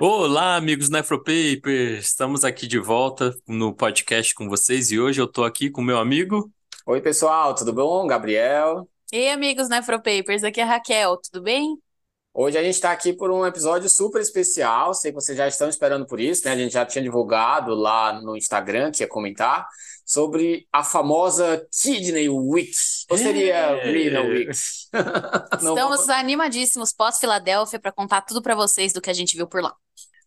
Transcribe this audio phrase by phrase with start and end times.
[0.00, 2.06] Olá, amigos Nefropapers!
[2.06, 5.98] Estamos aqui de volta no podcast com vocês e hoje eu estou aqui com meu
[5.98, 6.50] amigo.
[6.86, 8.06] Oi, pessoal, tudo bom?
[8.06, 8.88] Gabriel.
[9.12, 11.78] Ei, amigos Nefropapers, aqui é a Raquel, tudo bem?
[12.36, 14.92] Hoje a gente está aqui por um episódio super especial.
[14.92, 16.52] Sei que vocês já estão esperando por isso, né?
[16.52, 19.68] A gente já tinha divulgado lá no Instagram, que ia comentar,
[20.04, 23.06] sobre a famosa Kidney Weeks.
[23.08, 23.88] Ou seria É.
[23.88, 24.88] Renal Weeks?
[25.62, 29.62] Não Estamos animadíssimos pós-Filadélfia para contar tudo para vocês do que a gente viu por
[29.62, 29.72] lá.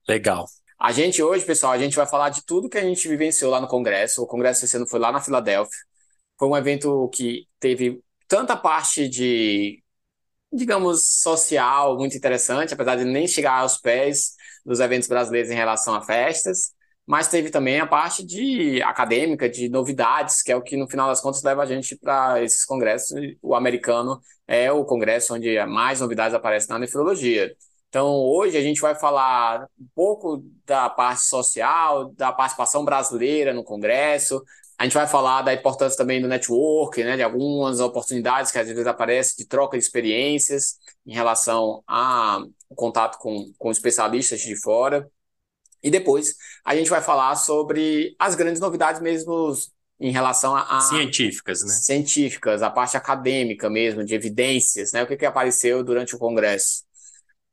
[0.08, 0.46] Legal.
[0.80, 3.60] A gente hoje, pessoal, a gente vai falar de tudo que a gente vivenciou lá
[3.60, 4.24] no Congresso.
[4.24, 5.78] O Congresso esse ano foi lá na Filadélfia.
[6.40, 8.00] Foi um evento que teve
[8.30, 9.84] tanta parte de,
[10.52, 14.34] digamos, social muito interessante, apesar de nem chegar aos pés
[14.66, 16.72] dos eventos brasileiros em relação a festas,
[17.06, 21.08] mas teve também a parte de acadêmica, de novidades, que é o que no final
[21.08, 23.18] das contas leva a gente para esses congressos.
[23.42, 27.56] O americano é o congresso onde mais novidades aparecem na nefrologia.
[27.90, 33.64] Então, hoje a gente vai falar um pouco da parte social, da participação brasileira no
[33.64, 34.44] Congresso.
[34.78, 38.68] A gente vai falar da importância também do network, né, de algumas oportunidades que às
[38.68, 45.10] vezes aparecem de troca de experiências em relação ao contato com, com especialistas de fora.
[45.82, 49.54] E depois a gente vai falar sobre as grandes novidades mesmo
[50.00, 51.70] em relação a, a Científicas, né?
[51.70, 55.02] científicas, a parte acadêmica mesmo, de evidências, né?
[55.02, 56.84] O que, que apareceu durante o Congresso.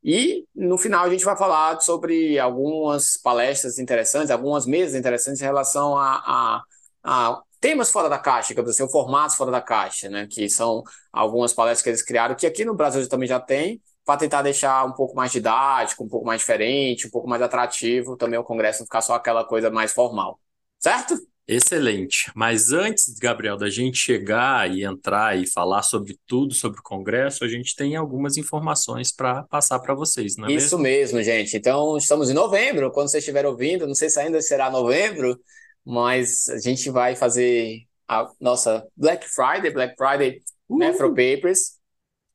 [0.03, 5.45] E no final a gente vai falar sobre algumas palestras interessantes, algumas mesas interessantes em
[5.45, 6.63] relação a, a,
[7.05, 10.27] a temas fora da caixa, digamos assim, ou formatos fora da caixa, né?
[10.31, 10.83] Que são
[11.13, 14.85] algumas palestras que eles criaram, que aqui no Brasil também já tem, para tentar deixar
[14.85, 18.81] um pouco mais didático, um pouco mais diferente, um pouco mais atrativo, também o Congresso
[18.81, 20.39] não ficar só aquela coisa mais formal.
[20.79, 21.15] Certo?
[21.47, 22.31] Excelente.
[22.35, 27.45] Mas antes, Gabriel, da gente chegar e entrar e falar sobre tudo sobre o Congresso,
[27.45, 31.19] a gente tem algumas informações para passar para vocês, não é Isso mesmo?
[31.19, 31.57] mesmo, gente.
[31.57, 35.39] Então, estamos em novembro, quando vocês estiverem ouvindo, não sei se ainda será novembro,
[35.85, 41.79] mas a gente vai fazer a nossa Black Friday, Black Friday Nefro Papers.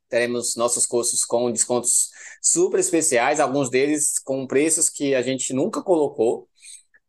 [0.08, 2.10] Teremos nossos cursos com descontos
[2.42, 6.48] super especiais, alguns deles com preços que a gente nunca colocou.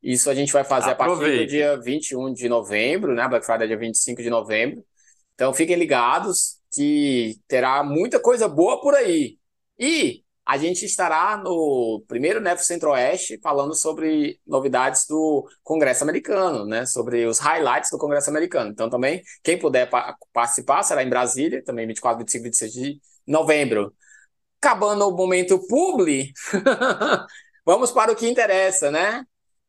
[0.03, 1.51] Isso a gente vai fazer a partir do Aproveite.
[1.51, 3.29] dia 21 de novembro, né?
[3.29, 4.85] Black Friday é dia 25 de novembro.
[5.35, 9.39] Então fiquem ligados que terá muita coisa boa por aí.
[9.79, 16.85] E a gente estará no primeiro Nefro Centro-Oeste falando sobre novidades do Congresso Americano, né?
[16.87, 18.71] Sobre os highlights do Congresso Americano.
[18.73, 23.95] Então também, quem puder pa- participar, será em Brasília, também 24, 25, 26 de novembro.
[24.61, 26.33] Acabando o momento publi,
[27.65, 29.25] vamos para o que interessa, né?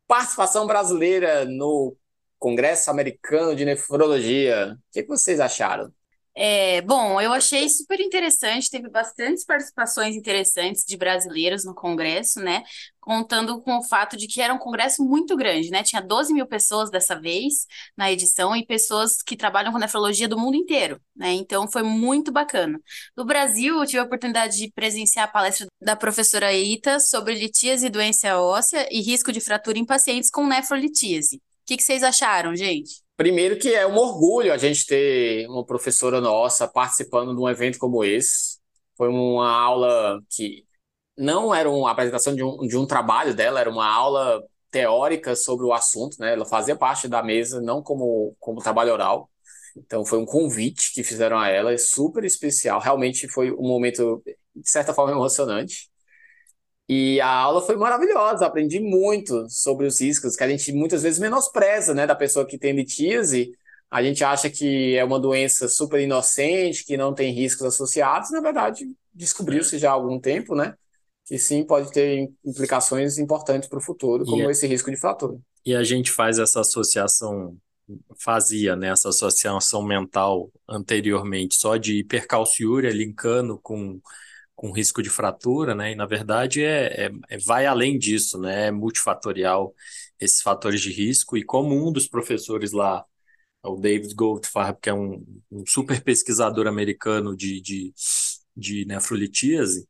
[0.08, 1.96] Participação brasileira no
[2.40, 4.76] Congresso Americano de Nefrologia.
[4.76, 5.94] O que vocês acharam?
[6.34, 12.64] É, bom, eu achei super interessante, teve bastantes participações interessantes de brasileiros no Congresso, né?
[13.02, 15.84] Contando com o fato de que era um congresso muito grande, né?
[15.84, 17.66] Tinha 12 mil pessoas dessa vez
[17.98, 21.34] na edição e pessoas que trabalham com nefrologia do mundo inteiro, né?
[21.34, 22.80] Então foi muito bacana.
[23.16, 27.88] No Brasil, eu tive a oportunidade de presenciar a palestra da professora Ita sobre litíase
[27.88, 31.38] e doença óssea e risco de fratura em pacientes com nefrolitíase.
[31.38, 33.01] O que que vocês acharam, gente?
[33.22, 37.78] Primeiro que é um orgulho a gente ter uma professora nossa participando de um evento
[37.78, 38.58] como esse.
[38.98, 40.66] Foi uma aula que
[41.16, 45.68] não era uma apresentação de um, de um trabalho dela, era uma aula teórica sobre
[45.68, 46.34] o assunto, né?
[46.34, 49.30] Ela fazia parte da mesa, não como, como trabalho oral.
[49.78, 52.80] Então foi um convite que fizeram a ela, é super especial.
[52.80, 54.24] Realmente foi um momento,
[54.56, 55.91] de certa forma, emocionante.
[56.94, 61.20] E a aula foi maravilhosa, aprendi muito sobre os riscos, que a gente muitas vezes
[61.20, 63.54] menospreza, né, da pessoa que tem litíase.
[63.90, 68.30] A gente acha que é uma doença super inocente, que não tem riscos associados.
[68.32, 70.74] Na verdade, descobriu-se já há algum tempo, né,
[71.26, 74.98] que sim pode ter implicações importantes para o futuro, como E é- esse risco de
[74.98, 75.38] fratura.
[75.66, 77.56] E a gente faz essa associação,
[78.20, 84.02] fazia, né, essa associação mental anteriormente só de hipercalciúria linkando com,
[84.62, 85.92] com risco de fratura, né?
[85.92, 88.68] E na verdade é, é- é- vai além disso, né?
[88.68, 89.74] É multifatorial
[90.20, 91.36] esses fatores de risco.
[91.36, 93.04] E como um dos professores lá
[93.64, 97.94] o David Goldfarb, que é um, um super pesquisador americano de, de,
[98.56, 99.88] de nefrolitíase,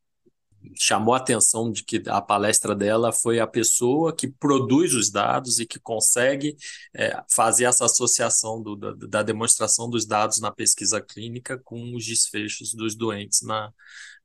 [0.77, 5.59] chamou a atenção de que a palestra dela foi a pessoa que produz os dados
[5.59, 6.55] e que consegue
[6.93, 12.05] é, fazer essa associação do, da, da, demonstração dos dados na pesquisa clínica com os
[12.05, 13.73] desfechos dos doentes na,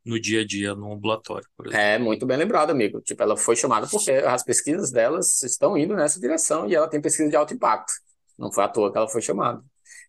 [0.06, 1.46] no dia a dia no ambulatório.
[1.72, 3.00] É, muito bem lembrado, amigo.
[3.00, 7.00] Tipo, ela foi chamada porque as pesquisas delas estão indo nessa direção e ela tem
[7.00, 7.92] pesquisa de alto impacto.
[8.38, 9.60] Não foi à toa que ela foi chamada.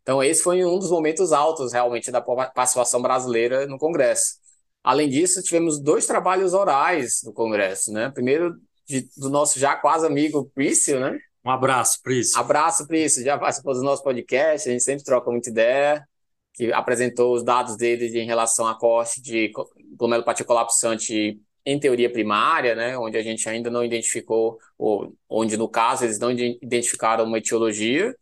[0.04, 4.36] Então, esse foi um dos momentos altos, realmente, da participação brasileira no Congresso.
[4.84, 8.10] Além disso, tivemos dois trabalhos orais no Congresso, né?
[8.10, 8.56] Primeiro,
[8.88, 11.18] de, do nosso já quase amigo Prício, né?
[11.44, 12.40] Um abraço, Prício.
[12.40, 13.24] Abraço, Prício.
[13.24, 16.08] Já participou do nosso podcast, a gente sempre troca muita ideia,
[16.54, 19.52] que apresentou os dados dele em relação à corte de
[19.98, 25.68] glomerulopatia colapsante em teoria primária, né, onde a gente ainda não identificou, ou onde no
[25.68, 28.16] caso eles não identificaram uma etiologia,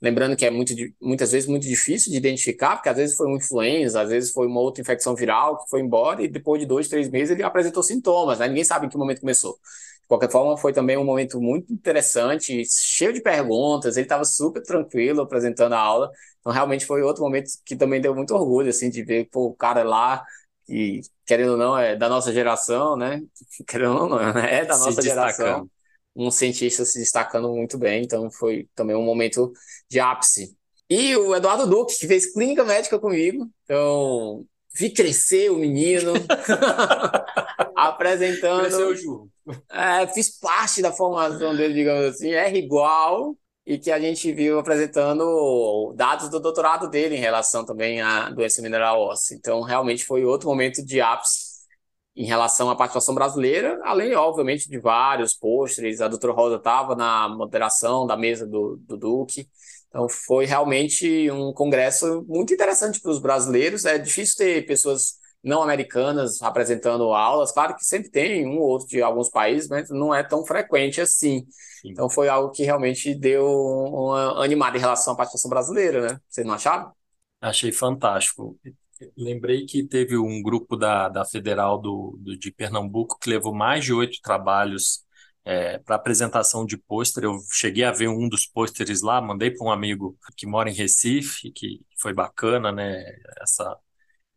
[0.00, 3.38] Lembrando que é muito, muitas vezes muito difícil de identificar, porque às vezes foi uma
[3.38, 6.88] influenza, às vezes foi uma outra infecção viral que foi embora e depois de dois,
[6.88, 8.46] três meses ele apresentou sintomas, né?
[8.48, 9.58] Ninguém sabe em que momento começou.
[10.02, 14.62] De qualquer forma, foi também um momento muito interessante, cheio de perguntas, ele estava super
[14.62, 16.10] tranquilo apresentando a aula.
[16.40, 19.54] Então, realmente foi outro momento que também deu muito orgulho, assim, de ver pô, o
[19.54, 20.24] cara lá,
[20.68, 23.22] e querendo ou não, é da nossa geração, né?
[23.66, 25.68] Querendo ou não, é da nossa geração
[26.16, 29.52] um cientista se destacando muito bem, então foi também um momento
[29.88, 30.56] de ápice.
[30.88, 36.14] E o Eduardo Duque, que fez clínica médica comigo, então vi crescer o menino,
[37.76, 38.60] apresentando.
[38.62, 39.28] Cresceu, Ju.
[39.70, 43.36] É, fiz parte da formação dele, digamos assim, R igual,
[43.66, 48.62] e que a gente viu apresentando dados do doutorado dele em relação também à doença
[48.62, 49.34] mineral óssea.
[49.36, 51.56] Então, realmente foi outro momento de ápice
[52.14, 56.00] em relação à participação brasileira, além, obviamente, de vários pôsteres.
[56.00, 59.48] A doutora Rosa estava na moderação da mesa do, do Duque.
[59.88, 63.84] Então, foi realmente um congresso muito interessante para os brasileiros.
[63.84, 65.14] É difícil ter pessoas
[65.46, 67.52] não americanas apresentando aulas.
[67.52, 71.00] Claro que sempre tem um ou outro de alguns países, mas não é tão frequente
[71.00, 71.46] assim.
[71.80, 71.90] Sim.
[71.90, 76.20] Então, foi algo que realmente deu uma animada em relação à participação brasileira, né?
[76.28, 76.92] Você não achava?
[77.40, 78.58] Achei fantástico.
[79.16, 83.84] Lembrei que teve um grupo da, da Federal do, do de Pernambuco que levou mais
[83.84, 85.04] de oito trabalhos
[85.44, 87.22] é, para apresentação de pôster.
[87.22, 90.74] Eu cheguei a ver um dos pôsteres lá, mandei para um amigo que mora em
[90.74, 93.04] Recife, que foi bacana, né?
[93.40, 93.78] Essa,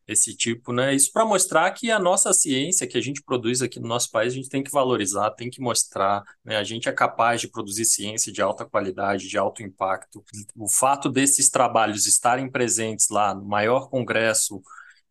[0.10, 0.96] esse tipo, né?
[0.96, 4.34] Isso para mostrar que a nossa ciência que a gente produz aqui no nosso país,
[4.34, 6.58] a gente tem que valorizar, tem que mostrar, né?
[6.58, 10.24] A gente é capaz de produzir ciência de alta qualidade, de alto impacto.
[10.56, 14.60] O fato desses trabalhos estarem presentes lá no maior congresso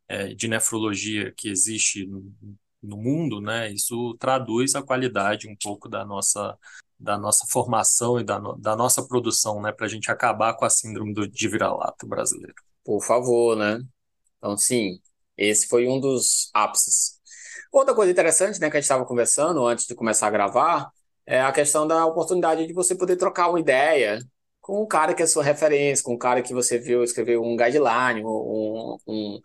[0.09, 2.35] é, de nefrologia que existe no,
[2.83, 3.71] no mundo, né?
[3.71, 6.59] Isso traduz a qualidade um pouco da nossa
[7.01, 10.65] da nossa formação e da, no, da nossa produção, né, para a gente acabar com
[10.65, 12.57] a síndrome do, de vira-lata brasileiro.
[12.85, 13.81] Por favor, né?
[14.39, 15.01] Então, sim,
[15.37, 17.19] esse foi um dos ápices.
[17.73, 20.91] Outra coisa interessante, né, que a gente estava conversando antes de começar a gravar,
[21.27, 24.19] é a questão da oportunidade de você poder trocar uma ideia
[24.61, 27.57] com o cara que é sua referência, com o cara que você viu escrever um
[27.57, 29.41] guideline, um, um,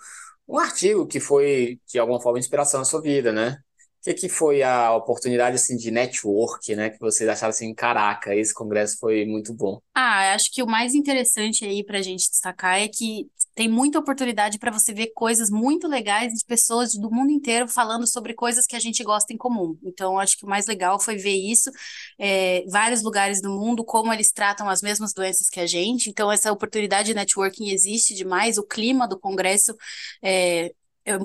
[0.48, 3.57] um artigo que foi, de alguma forma, inspiração na sua vida, né?
[4.04, 6.89] que, que foi a oportunidade assim, de network, né?
[6.89, 9.80] Que vocês acharam assim, caraca, esse congresso foi muito bom?
[9.96, 14.00] Ah, acho que o mais interessante aí para a gente destacar é que tem muita
[14.00, 18.66] oportunidade para você ver coisas muito legais de pessoas do mundo inteiro falando sobre coisas
[18.66, 19.77] que a gente gosta em comum.
[19.84, 21.70] Então, acho que o mais legal foi ver isso,
[22.20, 26.10] é, vários lugares do mundo, como eles tratam as mesmas doenças que a gente.
[26.10, 28.58] Então, essa oportunidade de networking existe demais.
[28.58, 29.75] O clima do congresso
[30.22, 30.74] é,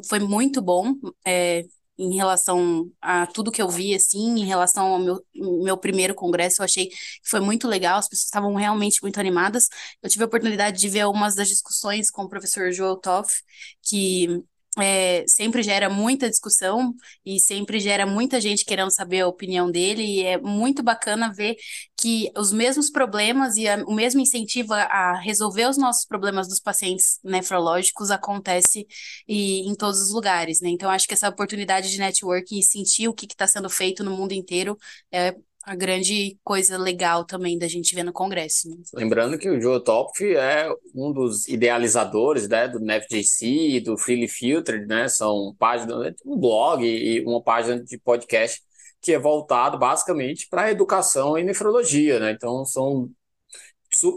[0.08, 0.94] foi muito bom.
[1.24, 1.64] É,
[1.98, 6.62] em relação a tudo que eu vi, assim, em relação ao meu, meu primeiro congresso,
[6.62, 9.68] eu achei que foi muito legal, as pessoas estavam realmente muito animadas.
[10.02, 13.42] Eu tive a oportunidade de ver algumas das discussões com o professor Joel Toff,
[13.82, 14.42] que
[14.80, 16.94] é, sempre gera muita discussão
[17.24, 21.56] e sempre gera muita gente querendo saber a opinião dele, e é muito bacana ver
[21.96, 26.60] que os mesmos problemas e a, o mesmo incentivo a, resolver os nossos problemas dos
[26.60, 28.86] pacientes nefrológicos acontece
[29.26, 30.68] e, em todos os lugares, né?
[30.70, 34.16] Então, acho que essa oportunidade de networking e sentir o que está sendo feito no
[34.16, 34.78] mundo inteiro
[35.12, 35.34] é
[35.64, 38.68] a grande coisa legal também da gente ver no Congresso.
[38.70, 38.76] Né?
[38.94, 44.28] Lembrando que o Joe Topf é um dos idealizadores né, do NFJC e do Freely
[44.28, 45.08] Filtered, né?
[45.08, 48.62] São páginas, um blog e uma página de podcast
[49.00, 52.32] que é voltado basicamente para a educação e nefrologia, né?
[52.32, 53.10] Então são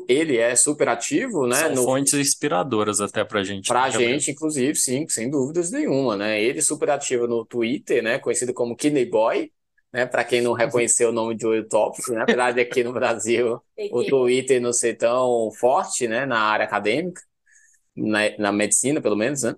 [0.07, 1.55] ele é super ativo, né?
[1.55, 1.83] São no...
[1.83, 3.67] fontes inspiradoras até para gente.
[3.67, 6.41] Para a né, gente, inclusive, sim, sem dúvidas nenhuma, né?
[6.41, 8.19] Ele super ativo no Twitter, né?
[8.19, 9.49] Conhecido como Kidney Boy,
[9.91, 10.05] né?
[10.05, 12.21] Para quem não reconheceu o nome de olho tópico, né?
[12.21, 16.25] Apesar de aqui no Brasil o Twitter não ser tão forte, né?
[16.25, 17.21] Na área acadêmica,
[17.95, 19.55] na, na medicina, pelo menos, né?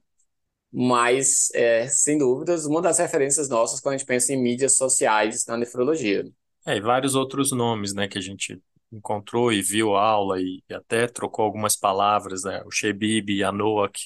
[0.72, 5.46] Mas, é, sem dúvidas, uma das referências nossas quando a gente pensa em mídias sociais
[5.46, 6.26] na nefrologia.
[6.66, 8.08] É, e vários outros nomes, né?
[8.08, 8.60] Que a gente
[8.92, 12.64] encontrou e viu aula e, e até trocou algumas palavras, né?
[12.66, 14.00] O Shebib a Noak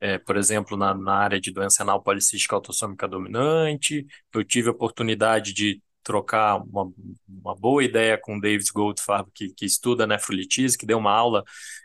[0.00, 4.06] é, por exemplo, na, na área de doença renal policística autossômica dominante.
[4.32, 6.92] Eu tive a oportunidade de trocar uma,
[7.26, 11.42] uma boa ideia com o David Goldfarb, que, que estuda nefrolitise, que deu uma aula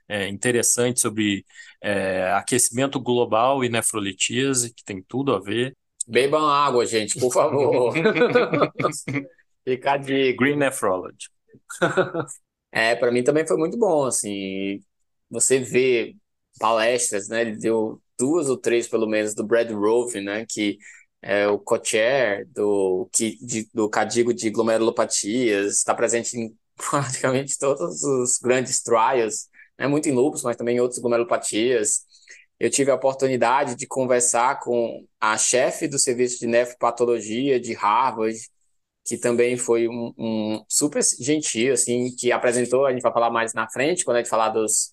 [0.08, 1.46] é, interessante sobre
[1.82, 5.76] é, aquecimento global e nefrolitise, que tem tudo a ver.
[6.06, 7.94] Bebam água, gente, por favor.
[9.64, 11.30] Fica de Green Nephrology.
[12.72, 14.80] é, para mim também foi muito bom, assim,
[15.30, 16.16] você vê
[16.60, 20.78] palestras, né, ele deu duas ou três, pelo menos, do Brad Rove, né, que
[21.22, 23.38] é o co-chair do, que,
[23.74, 26.56] do Cadigo de glomerulopatias, está presente em
[26.90, 29.48] praticamente todos os grandes trials,
[29.78, 32.08] né, muito em lupus, mas também em outras glomerulopatias.
[32.60, 38.38] Eu tive a oportunidade de conversar com a chefe do serviço de nefropatologia de Harvard,
[39.06, 43.54] que também foi um, um, super gentil, assim, que apresentou, a gente vai falar mais
[43.54, 44.92] na frente, quando a gente falar dos,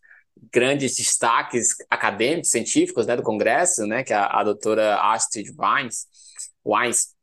[0.53, 6.07] grandes destaques acadêmicos, científicos, né, do Congresso, né, que é a, a doutora Astrid Wines,
[6.65, 7.15] Wines,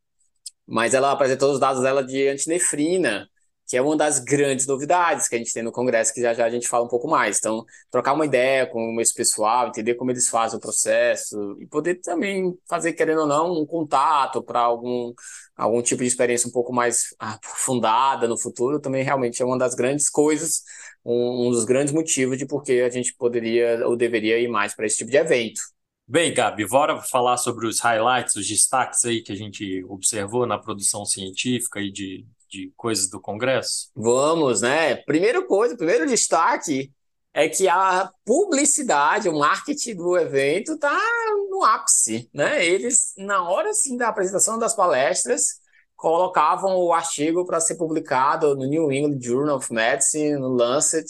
[0.66, 3.28] mas ela apresentou os dados dela de antinefrina,
[3.66, 6.44] que é uma das grandes novidades que a gente tem no Congresso, que já já
[6.44, 7.38] a gente fala um pouco mais.
[7.38, 11.96] Então, trocar uma ideia com esse pessoal, entender como eles fazem o processo e poder
[11.96, 15.14] também fazer, querendo ou não, um contato para algum,
[15.56, 19.74] algum tipo de experiência um pouco mais aprofundada no futuro, também realmente é uma das
[19.74, 20.62] grandes coisas
[21.04, 24.74] um, um dos grandes motivos de por que a gente poderia ou deveria ir mais
[24.74, 25.60] para esse tipo de evento.
[26.06, 30.58] Bem, Gabi, bora falar sobre os highlights, os destaques aí que a gente observou na
[30.58, 33.90] produção científica e de, de coisas do Congresso?
[33.96, 34.96] Vamos, né?
[34.96, 36.92] Primeira coisa, primeiro destaque
[37.32, 40.96] é que a publicidade, o marketing do evento está
[41.50, 42.64] no ápice, né?
[42.64, 45.58] Eles, na hora assim, da apresentação das palestras,
[46.04, 51.06] colocavam o artigo para ser publicado no New England Journal of Medicine, no Lancet,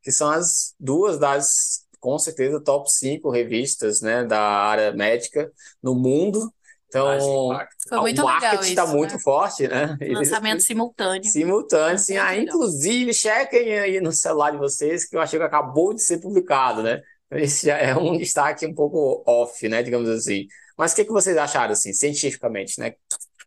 [0.00, 5.50] que são as duas das, com certeza, top 5 revistas né, da área médica
[5.82, 6.48] no mundo.
[6.86, 8.92] Então, Foi muito o marketing está né?
[8.92, 9.98] muito forte, né?
[10.12, 11.24] Lançamento simultâneo.
[11.24, 12.16] Simultâneo, sim.
[12.16, 16.84] Ah, inclusive, chequem aí no celular de vocês que o artigo acabou de ser publicado,
[16.84, 17.02] né?
[17.32, 19.82] Esse já é um destaque um pouco off, né?
[19.82, 20.46] Digamos assim.
[20.78, 22.94] Mas o que, que vocês acharam, assim, cientificamente, né?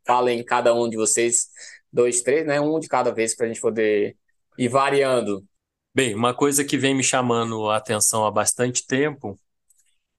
[0.10, 1.50] Falem cada um de vocês,
[1.94, 2.60] dois, três, né?
[2.60, 4.18] Um de cada vez para a gente poder
[4.58, 5.46] ir variando.
[5.94, 9.40] Bem, uma coisa que vem me chamando a atenção há bastante tempo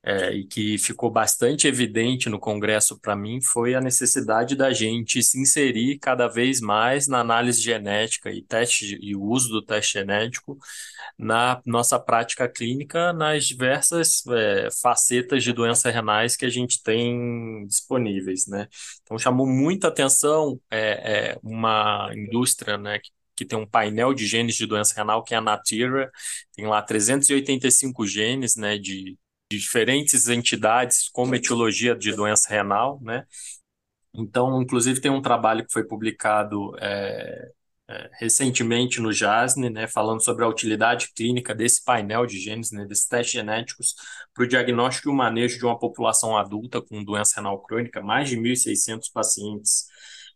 [0.03, 5.23] é, e que ficou bastante evidente no Congresso para mim foi a necessidade da gente
[5.23, 9.95] se inserir cada vez mais na análise genética e teste e o uso do teste
[9.95, 10.59] genético
[11.19, 17.67] na nossa prática clínica nas diversas é, facetas de doenças renais que a gente tem
[17.67, 18.69] disponíveis, né?
[19.03, 24.27] Então chamou muita atenção é, é uma indústria, né, que que tem um painel de
[24.27, 26.11] genes de doença renal, que é a Natira,
[26.55, 29.17] tem lá 385 genes, né, de
[29.51, 33.27] de diferentes entidades com etiologia de doença renal, né?
[34.15, 37.51] Então, inclusive, tem um trabalho que foi publicado é,
[37.89, 42.85] é, recentemente no JASN, né, falando sobre a utilidade clínica desse painel de genes, né,
[42.87, 43.95] desses testes genéticos,
[44.35, 48.29] para o diagnóstico e o manejo de uma população adulta com doença renal crônica, mais
[48.29, 49.87] de 1.600 pacientes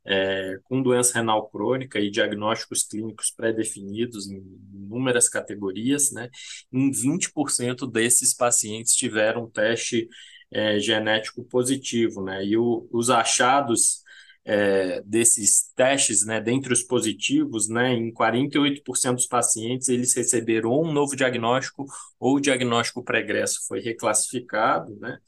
[0.06, 4.42] é, com doença renal crônica e diagnósticos clínicos pré-definidos em
[4.72, 6.28] inúmeras categorias, né?
[6.72, 10.08] Em 20% desses pacientes tiveram um teste
[10.52, 12.44] é, genético positivo, né?
[12.44, 14.04] E o, os achados
[14.44, 20.92] é, desses testes, né, dentre os positivos, né, em 48% dos pacientes eles receberam um
[20.92, 21.86] novo diagnóstico
[22.20, 25.18] ou o diagnóstico pregresso foi reclassificado, né,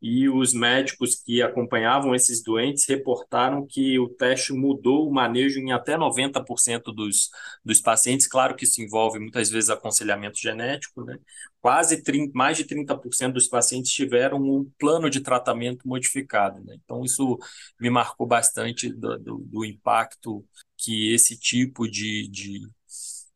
[0.00, 5.72] e os médicos que acompanhavam esses doentes reportaram que o teste mudou o manejo em
[5.72, 7.28] até 90% dos,
[7.64, 8.26] dos pacientes.
[8.26, 11.18] Claro que isso envolve muitas vezes aconselhamento genético, né?
[11.60, 16.76] Quase 30, mais de 30% dos pacientes tiveram um plano de tratamento modificado, né?
[16.82, 17.38] Então, isso
[17.78, 20.44] me marcou bastante do, do, do impacto
[20.78, 22.66] que esse tipo de, de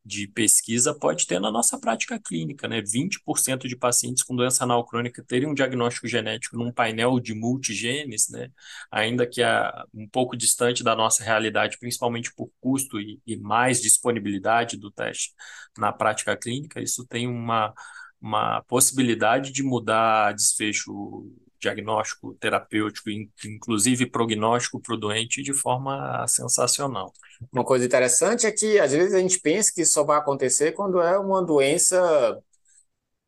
[0.04, 2.82] de pesquisa pode ter na nossa prática clínica, né?
[2.82, 8.28] 20% de pacientes com doença anal crônica terem um diagnóstico genético num painel de multigenes,
[8.28, 8.50] né?
[8.90, 13.80] Ainda que é um pouco distante da nossa realidade, principalmente por custo e, e mais
[13.80, 15.32] disponibilidade do teste
[15.78, 17.72] na prática clínica, isso tem uma,
[18.20, 21.32] uma possibilidade de mudar desfecho
[21.64, 23.10] diagnóstico terapêutico,
[23.44, 27.12] inclusive prognóstico para o doente, de forma sensacional.
[27.52, 30.72] Uma coisa interessante é que às vezes a gente pensa que isso só vai acontecer
[30.72, 32.38] quando é uma doença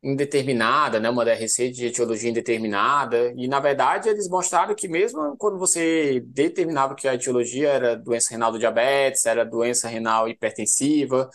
[0.01, 5.57] indeterminada, né, uma DRC de etiologia indeterminada, e na verdade eles mostraram que mesmo quando
[5.57, 11.29] você determinava que a etiologia era doença renal do diabetes, era doença renal hipertensiva,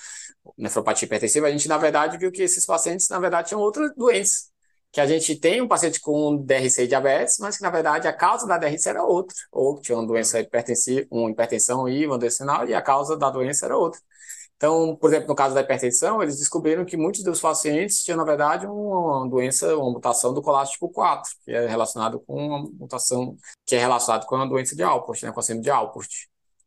[0.57, 4.52] nefropatia hipertensiva, a gente na verdade viu que esses pacientes na verdade tinham outras doenças,
[4.93, 8.13] que a gente tem um paciente com DRC e diabetes, mas que na verdade a
[8.13, 12.19] causa da DRC era outra, ou que tinha uma doença hipertensiva, uma hipertensão e uma
[12.19, 13.99] doença renal, e a causa da doença era outra.
[14.63, 18.25] Então, por exemplo, no caso da hipertensão, eles descobriram que muitos dos pacientes tinham, na
[18.25, 23.37] verdade, uma doença, uma mutação do colágeno tipo 4, que é relacionado com uma mutação
[23.67, 26.09] que é relacionada com a doença de Alport, né, com a síndrome de Alport.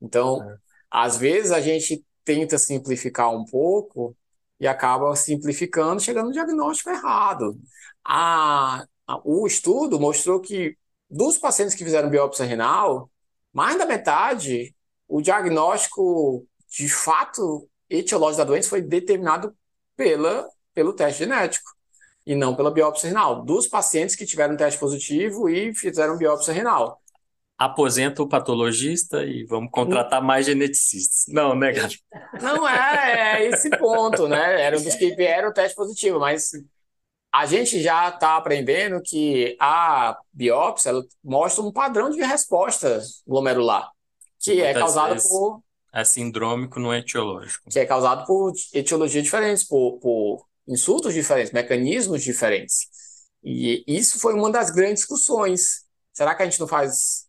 [0.01, 0.57] Então, é.
[0.91, 4.13] às vezes a gente tenta simplificar um pouco
[4.59, 7.57] e acaba simplificando, chegando no diagnóstico errado.
[8.05, 10.77] A, a, o estudo mostrou que
[11.09, 13.09] dos pacientes que fizeram biópsia renal,
[13.51, 14.75] mais da metade,
[15.07, 19.55] o diagnóstico de fato etiológico da doença foi determinado
[19.95, 21.69] pela, pelo teste genético
[22.25, 27.01] e não pela biópsia renal, dos pacientes que tiveram teste positivo e fizeram biópsia renal.
[27.57, 31.23] Aposenta o patologista e vamos contratar mais geneticistas.
[31.29, 31.99] Não, né, Gabi?
[32.41, 34.61] Não é, é esse ponto, né?
[34.61, 36.51] Era um dos que vieram teste positivo, mas
[37.35, 43.91] a gente já está aprendendo que a biópsia mostra um padrão de resposta glomerular,
[44.39, 45.61] que é causado por
[45.93, 47.69] é sindrômico, não é etiológico.
[47.69, 52.87] Que é causado por etiologias diferentes, por, por insultos diferentes, mecanismos diferentes.
[53.43, 55.85] E isso foi uma das grandes discussões.
[56.13, 57.27] Será que a gente não faz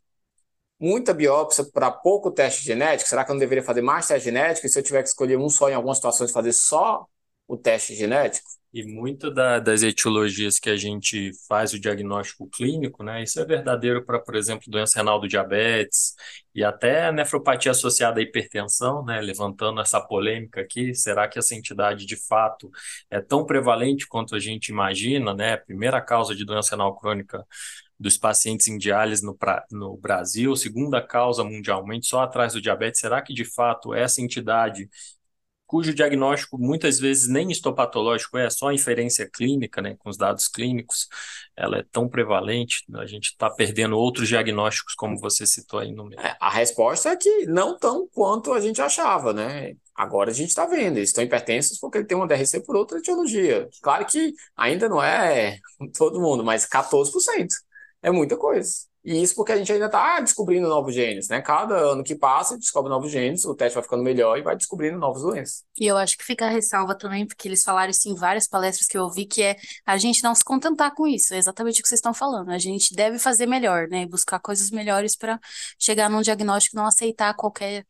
[0.78, 3.08] muita biópsia para pouco teste genético?
[3.08, 4.66] Será que eu não deveria fazer mais teste genético?
[4.66, 7.06] E se eu tiver que escolher um só em algumas situações, fazer só
[7.48, 8.48] o teste genético?
[8.76, 13.22] E muito da, das etiologias que a gente faz o diagnóstico clínico, né?
[13.22, 16.14] Isso é verdadeiro para, por exemplo, doença renal do diabetes
[16.54, 19.18] e até nefropatia associada à hipertensão, né?
[19.22, 22.70] Levantando essa polêmica aqui, será que essa entidade de fato
[23.10, 25.56] é tão prevalente quanto a gente imagina, né?
[25.56, 27.46] Primeira causa de doença renal crônica
[27.98, 29.34] dos pacientes em diálise no,
[29.70, 33.00] no Brasil, segunda causa mundialmente, só atrás do diabetes.
[33.00, 34.86] Será que de fato essa entidade
[35.66, 41.08] cujo diagnóstico muitas vezes nem histopatológico é, só inferência clínica, né, com os dados clínicos,
[41.56, 46.04] ela é tão prevalente, a gente está perdendo outros diagnósticos, como você citou aí no
[46.04, 46.20] meio.
[46.20, 49.74] É, a resposta é que não tão quanto a gente achava, né?
[49.94, 52.98] Agora a gente está vendo, eles estão hipertensos porque ele tem uma DRC por outra
[52.98, 53.68] etiologia.
[53.82, 55.58] Claro que ainda não é
[55.96, 57.48] todo mundo, mas 14%
[58.02, 58.70] é muita coisa.
[59.06, 61.40] E isso porque a gente ainda está descobrindo novos genes, né?
[61.40, 64.98] Cada ano que passa, descobre novos genes, o teste vai ficando melhor e vai descobrindo
[64.98, 65.64] novas doenças.
[65.78, 68.88] E eu acho que fica a ressalva também, porque eles falaram isso em várias palestras
[68.88, 71.34] que eu ouvi, que é a gente não se contentar com isso.
[71.34, 72.50] É exatamente o que vocês estão falando.
[72.50, 74.06] A gente deve fazer melhor, né?
[74.06, 75.38] Buscar coisas melhores para
[75.78, 77.86] chegar num diagnóstico e não aceitar qualquer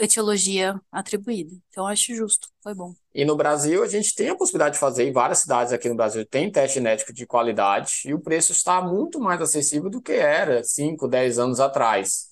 [0.00, 1.54] etiologia atribuída.
[1.68, 2.94] Então, acho justo, foi bom.
[3.14, 5.96] E no Brasil, a gente tem a possibilidade de fazer, em várias cidades aqui no
[5.96, 10.12] Brasil, tem teste genético de qualidade e o preço está muito mais acessível do que
[10.12, 12.28] era 5, 10 anos atrás.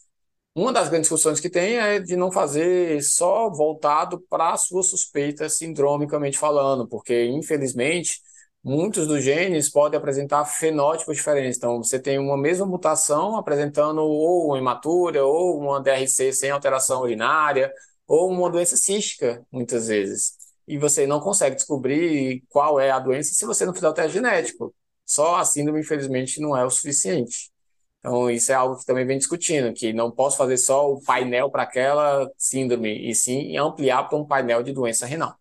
[0.55, 4.83] Uma das grandes discussões que tem é de não fazer só voltado para a sua
[4.83, 8.20] suspeita sindromicamente falando, porque, infelizmente,
[8.66, 11.57] muitos dos genes podem apresentar fenótipos diferentes.
[11.57, 17.02] Então, você tem uma mesma mutação apresentando ou uma hematura, ou uma DRC sem alteração
[17.02, 17.72] urinária,
[18.09, 20.33] ou uma doença cística, muitas vezes.
[20.66, 24.14] E você não consegue descobrir qual é a doença se você não fizer o teste
[24.14, 24.74] genético.
[25.05, 27.52] Só a síndrome, infelizmente, não é o suficiente.
[28.00, 31.50] Então, isso é algo que também vem discutindo, que não posso fazer só o painel
[31.50, 35.37] para aquela síndrome, e sim ampliar para um painel de doença renal.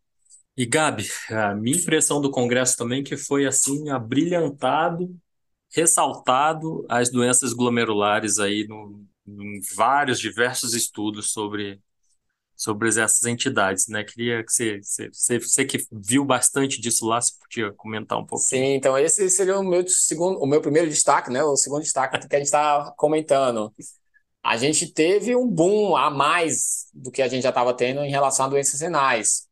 [0.57, 5.13] E Gabi, a minha impressão do Congresso também que foi assim, abrilhantado,
[5.73, 11.81] ressaltado as doenças glomerulares aí no, em vários, diversos estudos sobre,
[12.55, 14.03] sobre essas entidades, né?
[14.03, 18.45] Queria que você, você, você que viu bastante disso lá, você podia comentar um pouco.
[18.45, 21.43] Sim, então esse seria o meu segundo, o meu primeiro destaque, né?
[21.43, 23.73] O segundo destaque que a gente está comentando.
[24.41, 28.11] A gente teve um boom a mais do que a gente já estava tendo em
[28.11, 29.47] relação a doenças renais.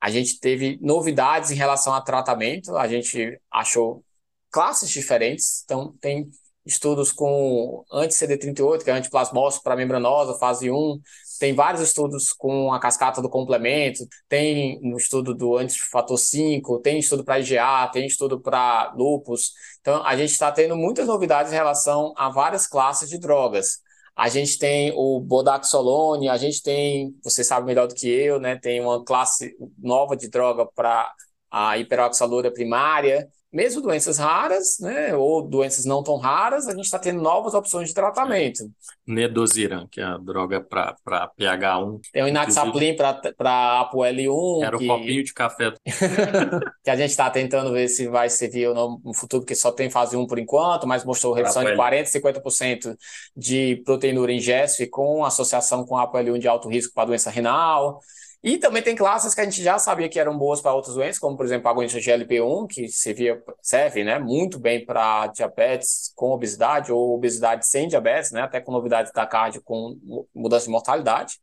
[0.00, 4.04] A gente teve novidades em relação a tratamento, a gente achou
[4.50, 6.30] classes diferentes, então tem
[6.64, 11.00] estudos com anti-CD38, que é antiplasmócico para membranosa, fase 1,
[11.38, 16.98] tem vários estudos com a cascata do complemento, tem um estudo do antifator 5, tem
[16.98, 19.52] estudo para IgA, tem estudo para lupus.
[19.80, 23.80] Então, a gente está tendo muitas novidades em relação a várias classes de drogas.
[24.18, 28.58] A gente tem o Bodaxolone, a gente tem, você sabe melhor do que eu, né?
[28.58, 31.08] Tem uma classe nova de droga para
[31.48, 33.28] a hiperoxalura primária.
[33.52, 37.88] Mesmo doenças raras, né, ou doenças não tão raras, a gente está tendo novas opções
[37.88, 38.70] de tratamento.
[39.06, 42.00] Nedosiran, que é a droga para pH1.
[42.12, 44.64] Tem o inaxaplin para ApoL1.
[44.64, 44.84] Era que...
[44.84, 45.72] o copinho de café.
[46.84, 49.72] que a gente está tentando ver se vai servir ou não no futuro, porque só
[49.72, 52.96] tem fase 1 por enquanto, mas mostrou redução de 40% e 50%
[53.34, 58.00] de proteinúria em GESF com associação com ApoL1 de alto risco para doença renal.
[58.42, 61.18] E também tem classes que a gente já sabia que eram boas para outras doenças,
[61.18, 66.30] como por exemplo a agonista GLP-1, que servia, serve né, muito bem para diabetes com
[66.30, 69.98] obesidade ou obesidade sem diabetes, né, até com novidades da cardio com
[70.32, 71.34] mudança de mortalidade,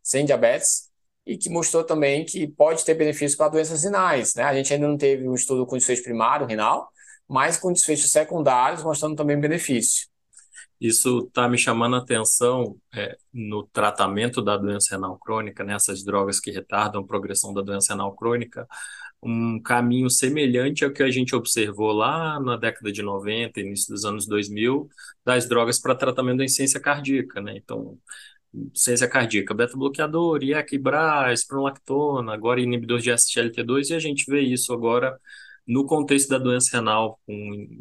[0.00, 0.90] sem diabetes,
[1.26, 4.34] e que mostrou também que pode ter benefícios para doenças renais.
[4.34, 4.44] Né?
[4.44, 6.88] A gente ainda não teve um estudo com desfecho primário renal,
[7.28, 10.06] mas com desfechos secundários mostrando também benefício.
[10.84, 16.04] Isso está me chamando a atenção é, no tratamento da doença renal crônica, nessas né,
[16.04, 18.68] drogas que retardam a progressão da doença renal crônica,
[19.22, 24.04] um caminho semelhante ao que a gente observou lá na década de 90, início dos
[24.04, 24.86] anos 2000,
[25.24, 27.40] das drogas para tratamento da insuficiência cardíaca.
[27.40, 27.56] Né?
[27.56, 27.98] Então,
[28.52, 34.70] insuficiência cardíaca, beta-bloqueador, IEC, BRA, espronlactona, agora inibidor de SGLT2, e a gente vê isso
[34.74, 35.18] agora
[35.66, 37.34] no contexto da doença renal, com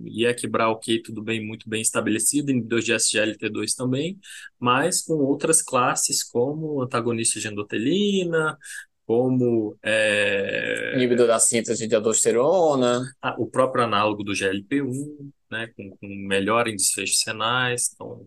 [0.06, 4.18] IEC, BRA, ok, tudo bem, muito bem estabelecido, inibidor de SGLT2 também,
[4.60, 8.58] mas com outras classes como antagonista de endotelina,
[9.06, 10.94] como é...
[10.96, 16.70] inibidor da síntese de aldosterona, ah, o próprio análogo do GLP-1, né, com, com melhora
[16.70, 18.26] em desfechos renais, então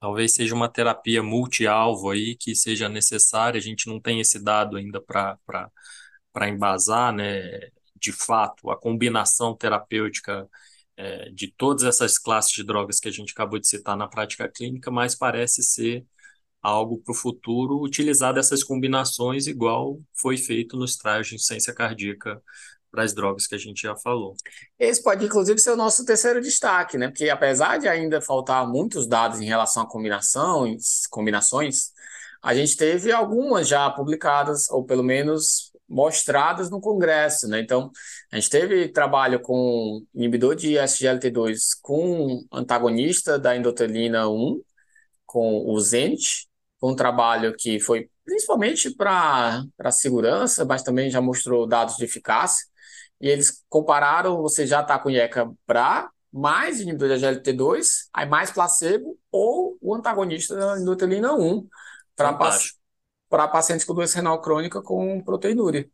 [0.00, 4.76] talvez seja uma terapia multi-alvo aí que seja necessária, a gente não tem esse dado
[4.76, 7.70] ainda para embasar, né,
[8.04, 10.46] de fato, a combinação terapêutica
[10.96, 14.48] é, de todas essas classes de drogas que a gente acabou de citar na prática
[14.48, 16.04] clínica, mas parece ser
[16.62, 22.40] algo para o futuro utilizar dessas combinações igual foi feito nos trajes de insuficiência cardíaca
[22.90, 24.34] para as drogas que a gente já falou.
[24.78, 27.08] Esse pode, inclusive, ser o nosso terceiro destaque, né?
[27.08, 31.92] Porque apesar de ainda faltar muitos dados em relação a combinações, combinações,
[32.42, 37.60] a gente teve algumas já publicadas, ou pelo menos mostradas no Congresso, né?
[37.60, 37.90] Então,
[38.32, 44.60] a gente teve trabalho com inibidor de SGLT2 com antagonista da endotelina 1,
[45.24, 46.48] com o Zenit,
[46.82, 52.66] um trabalho que foi principalmente para segurança, mas também já mostrou dados de eficácia.
[53.20, 58.50] E eles compararam, você já está com IECA BRA, mais inibidor de SGLT2, aí mais
[58.50, 61.66] placebo, ou o antagonista da endotelina 1,
[62.16, 62.36] para
[63.28, 65.88] para pacientes com doença renal crônica com proteinúria.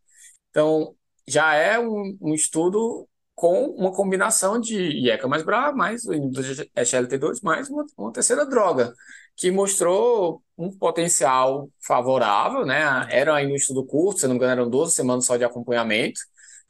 [0.49, 0.95] Então,
[1.27, 6.43] já é um, um estudo com uma combinação de IECA mais BRA, mais o inibidor
[6.43, 8.93] de SGLT2, mais uma, uma, terceira droga,
[9.35, 13.07] que mostrou um potencial favorável, né?
[13.09, 16.21] Era ainda um estudo curto, se não me engano, eram 12 semanas só de acompanhamento,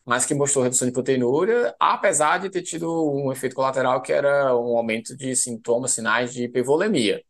[0.06, 4.56] mas que mostrou redução de proteinúria, apesar de ter tido um efeito colateral que era
[4.56, 7.22] um aumento de sintomas, sinais de hipervolemia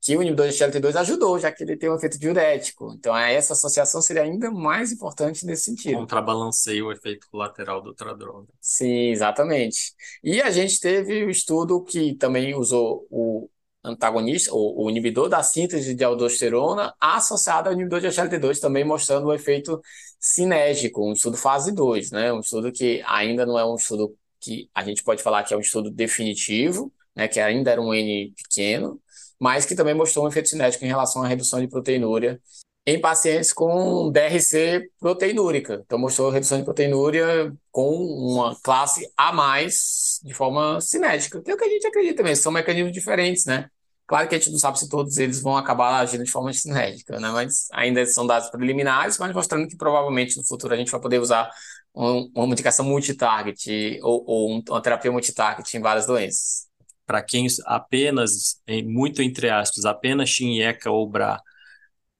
[0.00, 2.94] que o inibidor de SGLT2 ajudou, já que ele tem um efeito diurético.
[2.96, 5.96] Então, essa associação seria ainda mais importante nesse sentido.
[5.96, 8.46] Contrabalanceia o efeito colateral do outra droga.
[8.60, 9.94] Sim, exatamente.
[10.22, 13.48] E a gente teve o um estudo que também usou o
[13.86, 19.26] antagonista, o, o, inibidor da síntese de aldosterona associado ao inibidor de SGLT2, também mostrando
[19.26, 19.80] o efeito
[20.18, 22.32] sinérgico, um estudo fase 2, né?
[22.32, 25.56] Um estudo que ainda não é um estudo que a gente pode falar que é
[25.56, 27.28] um estudo definitivo, né?
[27.28, 29.00] Que ainda era um N pequeno,
[29.40, 32.40] mas que também mostrou um efeito cinético em relação à redução de proteinúria
[32.86, 35.82] em pacientes com DRC proteinúrica.
[35.84, 41.54] Então, mostrou redução de proteinúria com uma classe A mais de forma cinética, que é
[41.54, 43.68] o que a gente acredita mesmo, são mecanismos diferentes, né?
[44.06, 47.18] Claro que a gente não sabe se todos eles vão acabar agindo de forma cinética,
[47.18, 47.28] né?
[47.30, 51.20] Mas ainda são dados preliminares, mas mostrando que provavelmente no futuro a gente vai poder
[51.20, 51.50] usar
[51.92, 56.65] um, uma medicação multitarget ou, ou uma terapia multitarget em várias doenças
[57.06, 61.40] para quem apenas, muito entre aspas, apenas tinha ECA ou BRA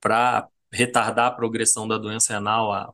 [0.00, 2.92] para retardar a progressão da doença renal há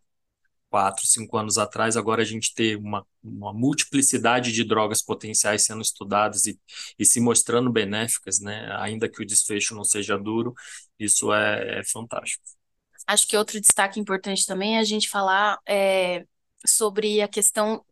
[0.71, 5.83] quatro, cinco anos atrás, agora a gente ter uma, uma multiplicidade de drogas potenciais sendo
[5.83, 6.59] estudadas e,
[6.99, 8.75] e se mostrando benéficas, né?
[8.79, 10.55] ainda que o desfecho não seja duro,
[10.99, 12.43] isso é, é fantástico.
[13.07, 16.25] Acho que outro destaque importante também é a gente falar é,
[16.67, 17.85] sobre a questão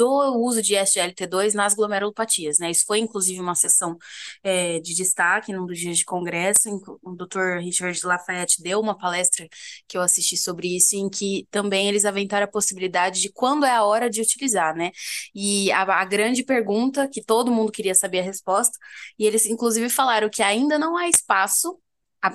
[0.00, 2.70] do uso de SGLT2 nas glomerulopatias, né?
[2.70, 3.98] Isso foi inclusive uma sessão
[4.42, 6.80] é, de destaque num dos dias de congresso.
[7.02, 7.58] O Dr.
[7.58, 9.46] Richard Lafayette deu uma palestra
[9.86, 13.72] que eu assisti sobre isso, em que também eles aventaram a possibilidade de quando é
[13.72, 14.90] a hora de utilizar, né?
[15.34, 18.78] E a, a grande pergunta que todo mundo queria saber a resposta,
[19.18, 21.78] e eles inclusive falaram que ainda não há espaço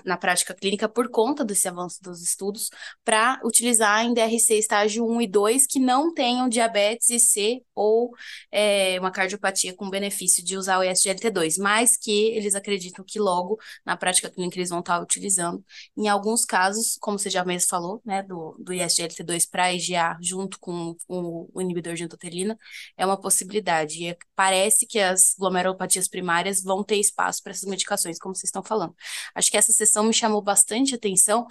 [0.04, 2.69] na prática clínica por conta desse avanço dos estudos
[3.04, 8.12] para utilizar em DRC estágio 1 e 2 que não tenham diabetes IC ou
[8.52, 13.60] é, uma cardiopatia com benefício de usar o SGLT2, mas que eles acreditam que logo
[13.86, 15.63] na prática clínica eles vão estar utilizando.
[15.95, 20.60] Em alguns casos, como você já mesmo falou, né, do, do ISGLT2 para IgA junto
[20.60, 22.58] com o, o, inibidor de endotelina,
[22.98, 24.04] é uma possibilidade.
[24.04, 28.50] E é, parece que as glomerulopatias primárias vão ter espaço para essas medicações, como vocês
[28.50, 28.95] estão falando.
[29.34, 31.46] Acho que essa sessão me chamou bastante atenção,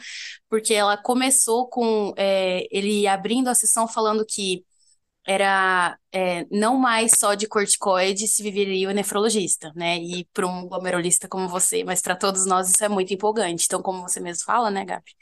[0.49, 4.65] porque ela começou com é, ele abrindo a sessão falando que
[5.27, 9.99] era é, não mais só de corticoide se viveria o nefrologista, né?
[9.99, 13.65] E para um glomerulista como você, mas para todos nós isso é muito empolgante.
[13.67, 15.13] Então, como você mesmo fala, né, Gabi?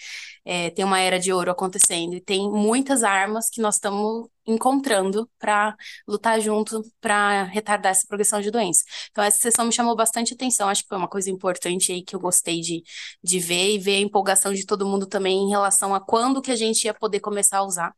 [0.44, 5.30] É, tem uma era de ouro acontecendo e tem muitas armas que nós estamos encontrando
[5.38, 8.82] para lutar junto para retardar essa progressão de doença.
[9.10, 10.68] Então, essa sessão me chamou bastante atenção.
[10.68, 12.82] Acho que foi uma coisa importante aí que eu gostei de,
[13.22, 16.50] de ver e ver a empolgação de todo mundo também em relação a quando que
[16.50, 17.94] a gente ia poder começar a usar.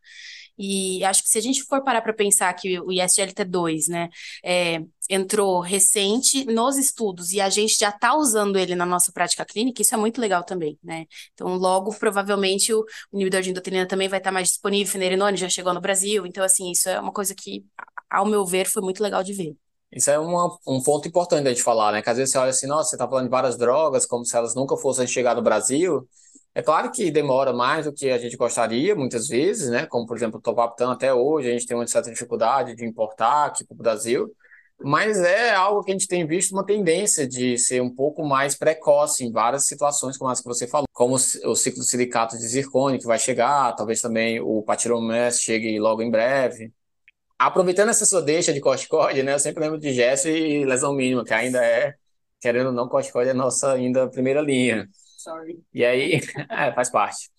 [0.59, 4.09] E acho que se a gente for parar para pensar que o ISGLT2, né,
[4.45, 9.45] é, entrou recente nos estudos e a gente já está usando ele na nossa prática
[9.45, 11.07] clínica, isso é muito legal também, né?
[11.33, 15.49] Então, logo, provavelmente, o inibidor de endotelina também vai estar tá mais disponível, Fenerenone já
[15.49, 17.65] chegou no Brasil, então, assim, isso é uma coisa que,
[18.11, 19.57] ao meu ver, foi muito legal de ver.
[19.93, 22.03] Isso é uma, um ponto importante da gente falar, né?
[22.03, 24.37] Que às vezes você olha assim, nossa, você está falando de várias drogas, como se
[24.37, 26.09] elas nunca fossem chegar no Brasil,
[26.55, 29.87] é claro que demora mais do que a gente gostaria, muitas vezes, né?
[29.87, 33.47] Como, por exemplo, o Topaptan até hoje, a gente tem uma certa dificuldade de importar
[33.47, 34.33] aqui para o Brasil,
[34.81, 38.55] mas é algo que a gente tem visto uma tendência de ser um pouco mais
[38.55, 43.01] precoce em várias situações, como as que você falou, como o ciclo silicato de zircônio,
[43.01, 46.73] que vai chegar, talvez também o patiromés chegue logo em breve.
[47.39, 49.35] Aproveitando essa sua deixa de corticoide, né?
[49.35, 51.95] Eu sempre lembro de gesso e lesão mínima, que ainda é,
[52.41, 54.89] querendo ou não, corticoide é a nossa ainda primeira linha.
[55.25, 55.59] Sorry.
[55.73, 57.31] E aí, é, faz parte.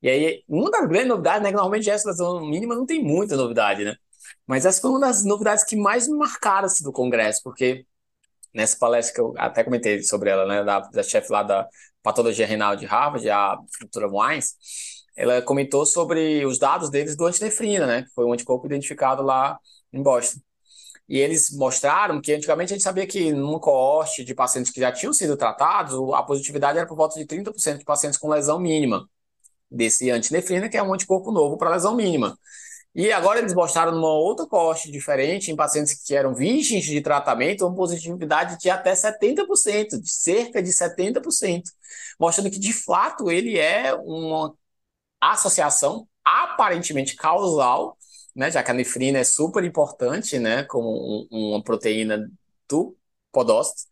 [0.00, 3.36] E aí, uma das grandes novidades, né, que normalmente a seleção mínima não tem muita
[3.36, 3.96] novidade, né?
[4.46, 7.84] Mas essa foi uma das novidades que mais me marcaram assim, do Congresso, porque
[8.54, 11.68] nessa palestra que eu até comentei sobre ela, né, da, da chefe lá da
[12.02, 14.54] patologia renal de Harvard, a doutora Wines,
[15.16, 19.58] ela comentou sobre os dados deles do antinefrina, né, que foi um anticorpo identificado lá
[19.92, 20.40] em Boston.
[21.08, 24.92] E eles mostraram que antigamente a gente sabia que numa coorte de pacientes que já
[24.92, 29.08] tinham sido tratados, a positividade era por volta de 30% de pacientes com lesão mínima
[29.70, 32.36] desse antinefrina, que é um anticorpo novo para lesão mínima.
[32.94, 37.66] E agora eles mostraram numa outra coorte diferente, em pacientes que eram virgens de tratamento,
[37.66, 41.62] uma positividade de até 70%, de cerca de 70%,
[42.20, 44.54] mostrando que de fato ele é uma
[45.20, 47.96] associação aparentemente causal
[48.34, 52.30] né, já que a nefrina é super importante, né, como um, uma proteína
[52.68, 52.96] do
[53.30, 53.82] podócito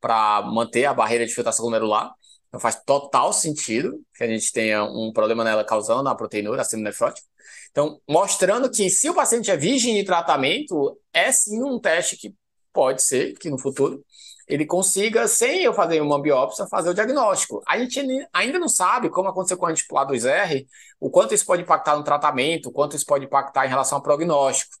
[0.00, 2.12] para manter a barreira de filtração glomerular.
[2.48, 6.64] Então faz total sentido que a gente tenha um problema nela causando a proteinura, a
[6.64, 7.26] síndrome nefrótica.
[7.70, 12.34] Então, mostrando que se o paciente é virgem de tratamento, é sim um teste que
[12.72, 14.04] pode ser que no futuro
[14.52, 17.62] ele consiga, sem eu fazer uma biópsia, fazer o diagnóstico.
[17.66, 17.98] A gente
[18.34, 20.66] ainda não sabe, como aconteceu com a antipolar 2R,
[21.00, 24.02] o quanto isso pode impactar no tratamento, o quanto isso pode impactar em relação ao
[24.02, 24.76] prognóstico.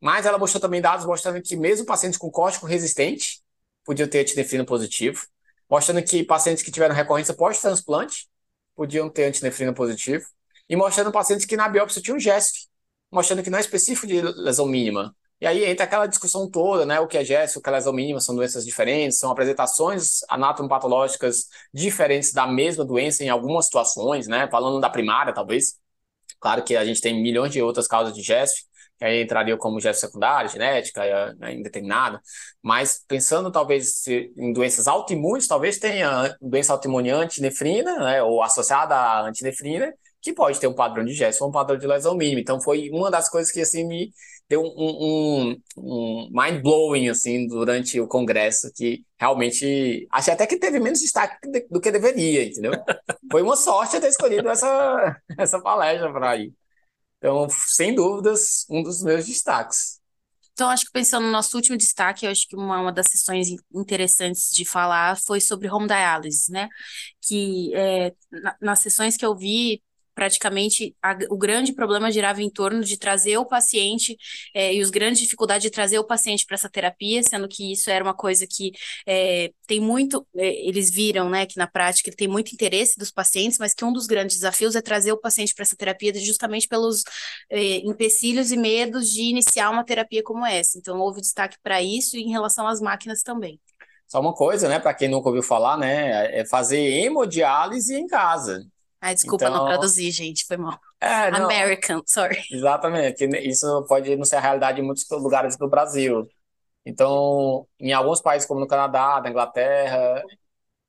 [0.00, 3.42] Mas ela mostrou também dados mostrando que mesmo pacientes com córtico resistente
[3.84, 5.26] podiam ter antinefrina positivo,
[5.68, 8.28] mostrando que pacientes que tiveram recorrência pós-transplante
[8.76, 10.24] podiam ter antinefrina positivo,
[10.68, 12.68] e mostrando pacientes que na biópsia tinham GESF,
[13.10, 16.98] mostrando que não é específico de lesão mínima, e aí entra aquela discussão toda, né?
[16.98, 21.46] O que é GES, o que é lesão mínima, são doenças diferentes, são apresentações anatomopatológicas
[21.72, 24.48] diferentes da mesma doença em algumas situações, né?
[24.50, 25.74] Falando da primária, talvez.
[26.40, 28.66] Claro que a gente tem milhões de outras causas de GES,
[28.98, 32.20] que aí entraria como GES secundária, genética, né, indeterminada,
[32.62, 38.22] mas pensando talvez em doenças autoimunes, talvez tenha doença autoimune antinefrina, né?
[38.22, 41.86] Ou associada à antinefrina, que pode ter um padrão de GES ou um padrão de
[41.86, 42.40] lesão mínima.
[42.40, 44.10] Então foi uma das coisas que assim me
[44.48, 50.78] deu um, um, um mind-blowing, assim, durante o congresso, que realmente achei até que teve
[50.78, 51.36] menos destaque
[51.70, 52.72] do que deveria, entendeu?
[53.30, 56.52] Foi uma sorte ter escolhido essa, essa palestra para ir.
[57.18, 60.00] Então, sem dúvidas, um dos meus destaques.
[60.52, 63.48] Então, acho que pensando no nosso último destaque, eu acho que uma, uma das sessões
[63.74, 66.68] interessantes de falar foi sobre home dialysis, né?
[67.20, 69.82] Que é, na, nas sessões que eu vi,
[70.16, 74.16] praticamente a, o grande problema girava em torno de trazer o paciente
[74.54, 77.90] é, e os grandes dificuldades de trazer o paciente para essa terapia, sendo que isso
[77.90, 78.72] era uma coisa que
[79.06, 83.12] é, tem muito, é, eles viram, né, que na prática ele tem muito interesse dos
[83.12, 86.66] pacientes, mas que um dos grandes desafios é trazer o paciente para essa terapia justamente
[86.66, 87.04] pelos
[87.84, 90.78] empecilhos e medos de iniciar uma terapia como essa.
[90.78, 93.60] Então houve destaque para isso e em relação às máquinas também.
[94.06, 98.64] Só uma coisa, né, para quem nunca ouviu falar, né, é fazer hemodiálise em casa.
[99.00, 100.78] Ai, desculpa Então, não traduzir, gente, foi mal.
[101.00, 102.42] é, não, American, sorry.
[102.50, 106.26] exatamente, isso pode não ser a realidade em muitos lugares do Brasil.
[106.84, 110.22] Então, em alguns países como no Canadá, na Inglaterra,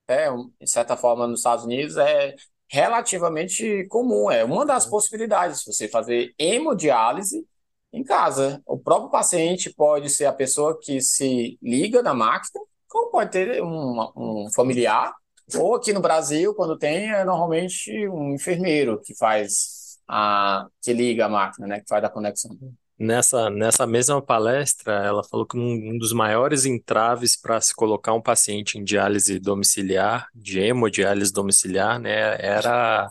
[0.08, 2.36] é, de certa forma nos Estados Unidos, é
[2.70, 7.48] relativamente comum, é uma das possibilidades, você fazer hemodiálise
[7.93, 8.62] em casa.
[8.65, 13.62] O próprio paciente pode ser a pessoa que se liga na máquina, como pode ter
[13.63, 15.13] um, um familiar,
[15.56, 21.26] ou aqui no Brasil, quando tem, é normalmente um enfermeiro que faz a, que liga
[21.26, 22.58] a máquina, né, que faz a conexão.
[23.00, 28.14] Nessa, nessa mesma palestra, ela falou que um, um dos maiores entraves para se colocar
[28.14, 33.10] um paciente em diálise domiciliar, de hemodiálise domiciliar, né, era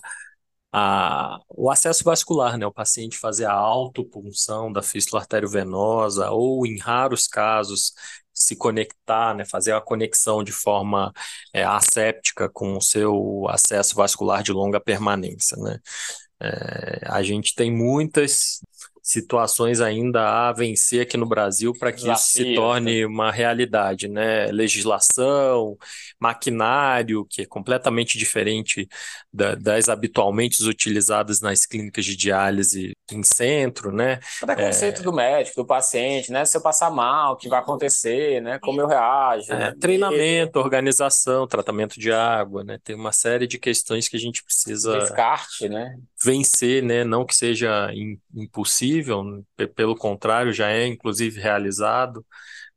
[0.72, 2.66] a, o acesso vascular, né?
[2.66, 7.94] O paciente fazer a autopunção da fístula arteriovenosa ou, em raros casos,
[8.36, 9.44] se conectar, né?
[9.44, 11.12] Fazer a conexão de forma
[11.52, 15.78] é, asséptica com o seu acesso vascular de longa permanência, né?
[16.40, 18.60] É, a gente tem muitas
[19.08, 22.54] situações ainda a vencer aqui no Brasil para que isso se Desafios, né?
[22.56, 24.46] torne uma realidade, né?
[24.50, 25.76] Legislação,
[26.18, 28.88] maquinário, que é completamente diferente
[29.32, 34.18] da- das habitualmente utilizadas nas clínicas de diálise em centro, né?
[34.40, 36.44] Preconceito do médico, do paciente, né?
[36.44, 38.58] Se eu passar mal, o que vai acontecer, né?
[38.58, 39.74] Como eu reajo, É, né?
[39.80, 42.78] treinamento, organização, tratamento de água, né?
[42.82, 45.96] Tem uma série de questões que a gente precisa Descarte, né?
[46.24, 47.04] Vencer, né?
[47.04, 52.24] Não que seja im- impossível, pe- pelo contrário, já é inclusive realizado,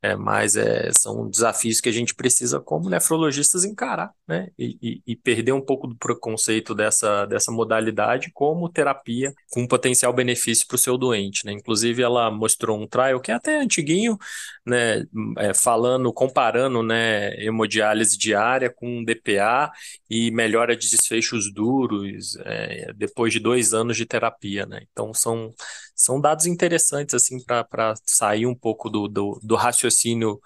[0.01, 4.47] é, mas é, são desafios que a gente precisa, como nefrologistas, encarar, né?
[4.57, 10.13] E, e- e perder um pouco do preconceito dessa, dessa modalidade como terapia com potencial
[10.13, 11.51] benefício para o seu doente, né?
[11.51, 14.17] Inclusive, ela mostrou um trial que é até antiguinho,
[14.65, 15.03] né?
[15.37, 17.33] É, falando, comparando, né?
[17.43, 19.71] Hemodiálise diária com DPA
[20.09, 24.81] e melhora de desfechos duros, é, depois de dois anos de terapia, né?
[24.91, 25.53] Então, são
[25.99, 30.39] são dados interessantes assim para sair um pouco do, do, do raciocínio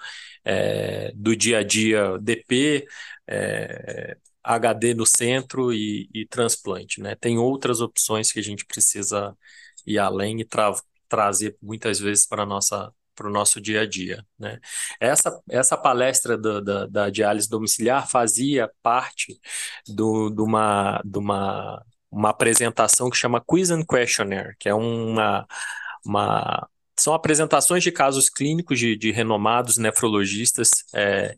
[0.44, 2.88] é, do dia a dia DP,
[3.28, 7.16] é, HD no centro e, e transplante, né?
[7.16, 9.38] Tem outras opções que a gente precisa
[9.86, 10.74] ir além e tra
[11.08, 14.60] trazer muitas vezes para nossa para o nosso dia a dia, né?
[15.00, 19.40] Essa, essa palestra da, da, da diálise domiciliar fazia parte
[19.88, 21.84] do, de uma, de uma
[22.14, 25.46] uma apresentação que chama Quiz and Questionnaire, que é uma,
[26.06, 31.36] uma são apresentações de casos clínicos de, de renomados nefrologistas é,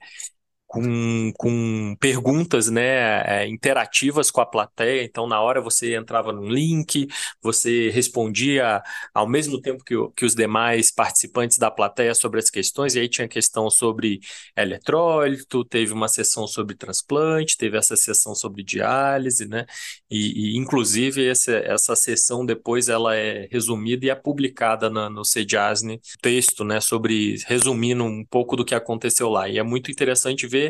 [0.75, 5.05] com, com perguntas né, é, interativas com a plateia.
[5.05, 7.07] Então, na hora você entrava num link,
[7.41, 8.83] você respondia
[9.13, 13.07] ao mesmo tempo que, que os demais participantes da plateia sobre as questões, e aí
[13.07, 14.19] tinha questão sobre
[14.55, 19.65] eletrólito, teve uma sessão sobre transplante, teve essa sessão sobre diálise, né?
[20.11, 25.23] E, e inclusive essa, essa sessão depois ela é resumida e é publicada na, no
[25.23, 29.47] CEDIASNE, texto, né, sobre resumindo um pouco do que aconteceu lá.
[29.47, 30.64] E é muito interessante ver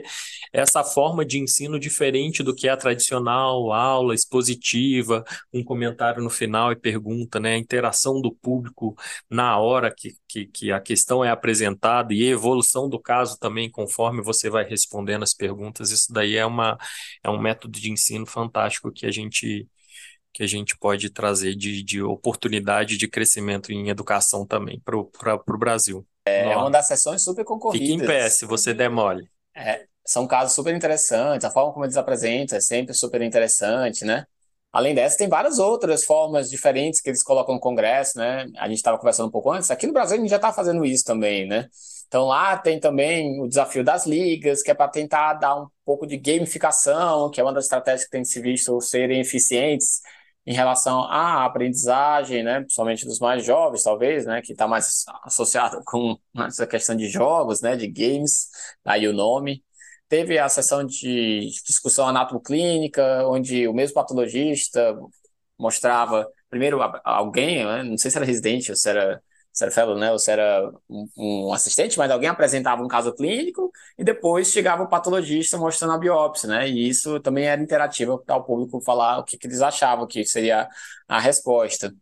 [0.52, 6.30] essa forma de ensino diferente do que é a tradicional aula expositiva, um comentário no
[6.30, 7.56] final e pergunta, né?
[7.56, 8.96] A interação do público
[9.30, 13.70] na hora que, que, que a questão é apresentada e a evolução do caso também,
[13.70, 16.78] conforme você vai respondendo as perguntas, isso daí é, uma,
[17.24, 19.68] é um método de ensino fantástico que a gente
[20.36, 25.58] que a gente pode trazer de, de oportunidade de crescimento em educação também para o
[25.58, 26.06] Brasil.
[26.26, 27.88] É uma das sessões super concorridas.
[27.88, 29.30] Fique em pé se você der mole.
[29.56, 34.26] É, são casos super interessantes, a forma como eles apresentam é sempre super interessante, né?
[34.72, 38.46] Além dessa, tem várias outras formas diferentes que eles colocam no Congresso, né?
[38.58, 40.86] A gente estava conversando um pouco antes, aqui no Brasil a gente já está fazendo
[40.86, 41.70] isso também, né?
[42.08, 46.06] Então lá tem também o desafio das ligas, que é para tentar dar um pouco
[46.06, 50.02] de gamificação, que é uma das estratégias que tem se visto serem eficientes
[50.46, 55.82] em relação à aprendizagem, né, principalmente dos mais jovens, talvez, né, que está mais associado
[55.86, 58.50] com essa questão de jogos, né, de games,
[58.84, 59.64] aí o nome.
[60.08, 64.96] Teve a sessão de discussão anatomoclínica, onde o mesmo patologista
[65.58, 69.22] mostrava primeiro alguém, né, não sei se era residente ou se era
[69.56, 73.72] se era fellow, né, se era um, um, assistente, mas alguém apresentava um caso clínico
[73.98, 78.36] e depois chegava o patologista mostrando a biópsia, né, e isso também era interativo para
[78.36, 80.68] o público falar o que, que eles achavam que seria
[81.08, 81.94] a resposta.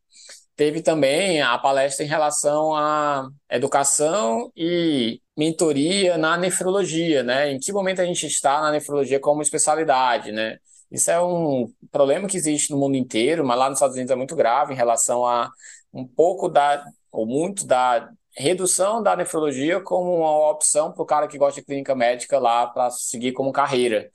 [0.55, 7.71] Teve também a palestra em relação à educação e mentoria na nefrologia, né, em que
[7.71, 10.57] momento a gente está na nefrologia como especialidade, né,
[10.91, 14.15] isso é um problema que existe no mundo inteiro, mas lá nos Estados Unidos é
[14.15, 15.51] muito grave em relação a
[15.93, 16.83] um pouco da
[17.13, 21.65] ou muito da redução da nefrologia como uma opção para o cara que gosta de
[21.65, 24.09] clínica médica lá para seguir como carreira.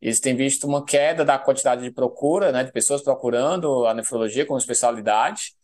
[0.00, 4.44] Eles têm visto uma queda da quantidade de procura, né, de pessoas procurando a nefrologia
[4.46, 5.54] como especialidade.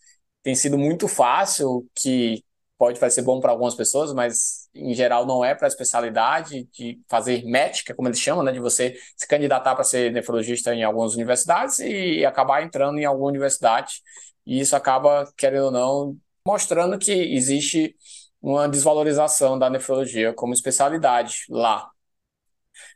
[0.43, 2.43] Tem sido muito fácil, que
[2.79, 6.99] pode ser bom para algumas pessoas, mas em geral não é para a especialidade de
[7.07, 11.15] fazer médica, como eles chamam, né, de você se candidatar para ser nefrologista em algumas
[11.15, 14.01] universidades e acabar entrando em alguma universidade.
[14.47, 16.17] E isso acaba, querendo ou não,
[16.47, 17.95] mostrando que existe
[18.41, 21.91] uma desvalorização da nefrologia como especialidade lá.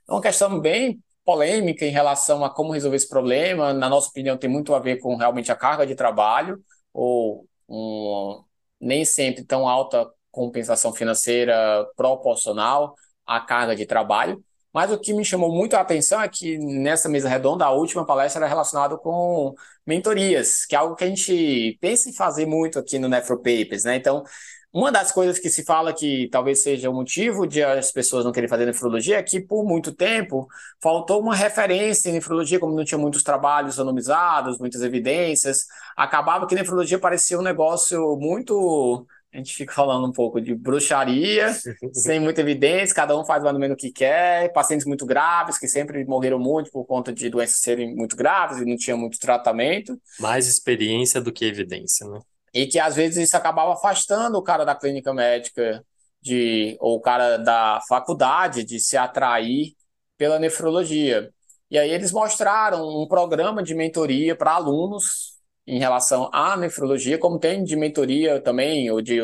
[0.08, 3.72] É uma questão bem polêmica em relação a como resolver esse problema.
[3.72, 8.42] Na nossa opinião, tem muito a ver com realmente a carga de trabalho, ou um,
[8.80, 12.94] nem sempre tão alta compensação financeira proporcional
[13.26, 14.42] à carga de trabalho.
[14.72, 18.04] Mas o que me chamou muito a atenção é que nessa mesa redonda, a última
[18.04, 19.54] palestra era relacionada com
[19.86, 23.84] mentorias, que é algo que a gente pensa em fazer muito aqui no Nefro Papers,
[23.84, 23.96] né?
[23.96, 24.24] Então,
[24.74, 28.32] uma das coisas que se fala que talvez seja o motivo de as pessoas não
[28.32, 30.48] querem fazer nefrologia é que, por muito tempo,
[30.82, 35.66] faltou uma referência em nefrologia, como não tinha muitos trabalhos anonimizados, muitas evidências.
[35.96, 39.06] Acabava que nefrologia parecia um negócio muito.
[39.34, 41.52] A gente fica falando um pouco de bruxaria,
[41.92, 45.58] sem muita evidência, cada um faz mais ou menos o que quer, pacientes muito graves,
[45.58, 49.18] que sempre morreram muito por conta de doenças serem muito graves e não tinha muito
[49.18, 50.00] tratamento.
[50.20, 52.20] Mais experiência do que evidência, né?
[52.54, 55.84] e que às vezes isso acabava afastando o cara da clínica médica
[56.22, 59.74] de ou o cara da faculdade de se atrair
[60.16, 61.30] pela nefrologia.
[61.68, 65.33] E aí eles mostraram um programa de mentoria para alunos
[65.66, 69.20] em relação à nefrologia, como tem de mentoria também, ou de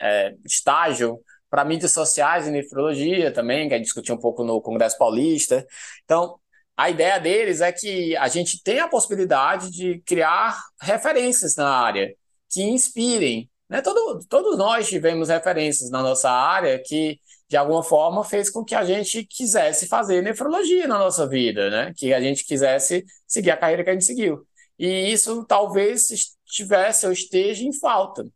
[0.00, 1.18] é, estágio
[1.48, 5.66] para mídias sociais e nefrologia também, que a gente discutiu um pouco no Congresso Paulista.
[6.04, 6.38] Então,
[6.76, 12.14] a ideia deles é que a gente tem a possibilidade de criar referências na área
[12.48, 13.50] que inspirem.
[13.68, 13.82] Né?
[13.82, 18.74] Todo, todos nós tivemos referências na nossa área que, de alguma forma, fez com que
[18.74, 21.92] a gente quisesse fazer nefrologia na nossa vida, né?
[21.96, 24.46] que a gente quisesse seguir a carreira que a gente seguiu.
[24.80, 28.26] E isso talvez estivesse ou esteja em falta.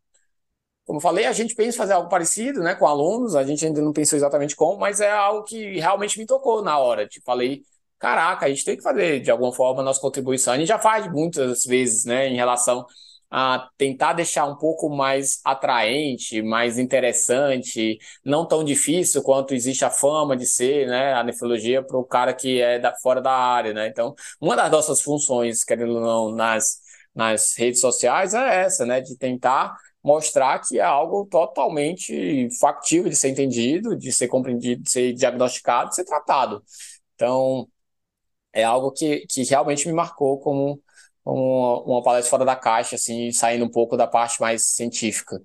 [0.84, 3.80] Como falei, a gente pensa em fazer algo parecido né, com alunos, a gente ainda
[3.80, 7.08] não pensou exatamente como, mas é algo que realmente me tocou na hora.
[7.08, 7.62] Tipo, falei,
[7.98, 10.52] caraca, a gente tem que fazer de alguma forma a nossa contribuição.
[10.52, 12.84] A gente já faz muitas vezes né, em relação
[13.36, 19.90] a tentar deixar um pouco mais atraente, mais interessante, não tão difícil quanto existe a
[19.90, 23.72] fama de ser, né, a nefrologia para o cara que é da, fora da área,
[23.74, 23.88] né?
[23.88, 26.78] Então, uma das nossas funções, querendo ou não, nas,
[27.12, 33.16] nas redes sociais é essa, né, de tentar mostrar que é algo totalmente factível de
[33.16, 36.62] ser entendido, de ser compreendido, de ser diagnosticado, de ser tratado.
[37.16, 37.68] Então,
[38.52, 40.80] é algo que, que realmente me marcou como
[41.32, 45.40] uma, uma palestra fora da caixa, assim, saindo um pouco da parte mais científica.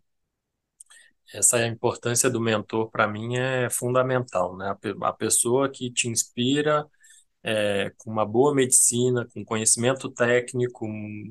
[1.33, 4.75] Essa importância do mentor, para mim, é fundamental, né?
[5.03, 6.87] A, pessoa que te inspira
[7.43, 10.87] é, com uma boa medicina, com conhecimento técnico,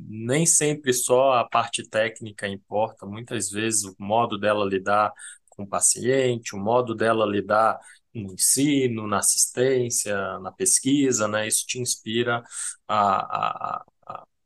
[0.08, 5.12] nem sempre só a parte técnica importa, muitas vezes o modo dela lidar
[5.48, 7.78] com o paciente, o modo dela lidar
[8.14, 11.46] no ensino, na assistência, na pesquisa, né?
[11.46, 12.42] Isso te inspira
[12.86, 13.84] a, a,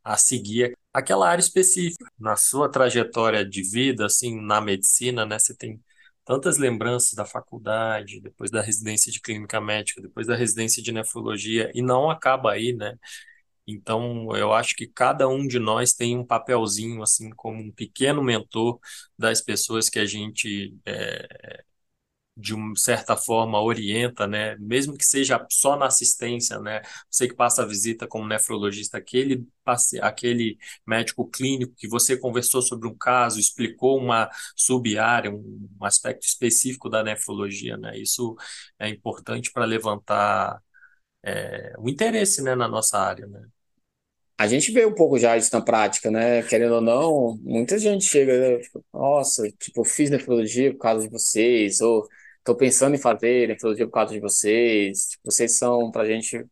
[0.05, 2.07] a seguir aquela área específica.
[2.19, 5.81] Na sua trajetória de vida, assim, na medicina, né, você tem
[6.25, 11.71] tantas lembranças da faculdade, depois da residência de clínica médica, depois da residência de nefrologia,
[11.75, 12.97] e não acaba aí, né?
[13.67, 18.23] Então, eu acho que cada um de nós tem um papelzinho, assim, como um pequeno
[18.23, 18.79] mentor
[19.17, 21.63] das pessoas que a gente é,
[22.37, 26.81] de uma certa forma orienta, né, mesmo que seja só na assistência, né,
[27.11, 29.47] você que passa a visita como nefrologista, aquele
[30.01, 36.89] aquele médico clínico que você conversou sobre um caso, explicou uma sub-área, um, aspecto específico
[36.89, 38.35] da nefrologia, né, isso
[38.79, 40.61] é importante para levantar
[41.25, 43.43] é, o interesse, né, na nossa área, né.
[44.39, 46.43] A gente vê um pouco já isso na prática, né?
[46.43, 48.59] Querendo ou não, muita gente chega, né?
[48.59, 52.09] Tipo, nossa, tipo, fiz nefrologia por causa de vocês, ou
[52.43, 55.11] Estou pensando em fazer nefrologia por causa de vocês.
[55.11, 56.45] Tipo, vocês são para a gente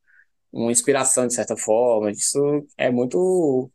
[0.53, 2.13] uma inspiração de certa forma.
[2.13, 3.69] Isso é muito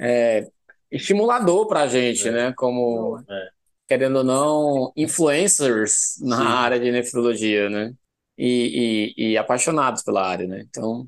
[0.00, 0.48] é,
[0.90, 2.32] estimulador para a gente, é.
[2.32, 2.52] né?
[2.56, 3.48] Como é.
[3.86, 6.42] querendo ou não, influencers na Sim.
[6.44, 7.92] área de nefrologia, né?
[8.38, 10.64] E, e, e apaixonados pela área, né?
[10.66, 11.06] Então,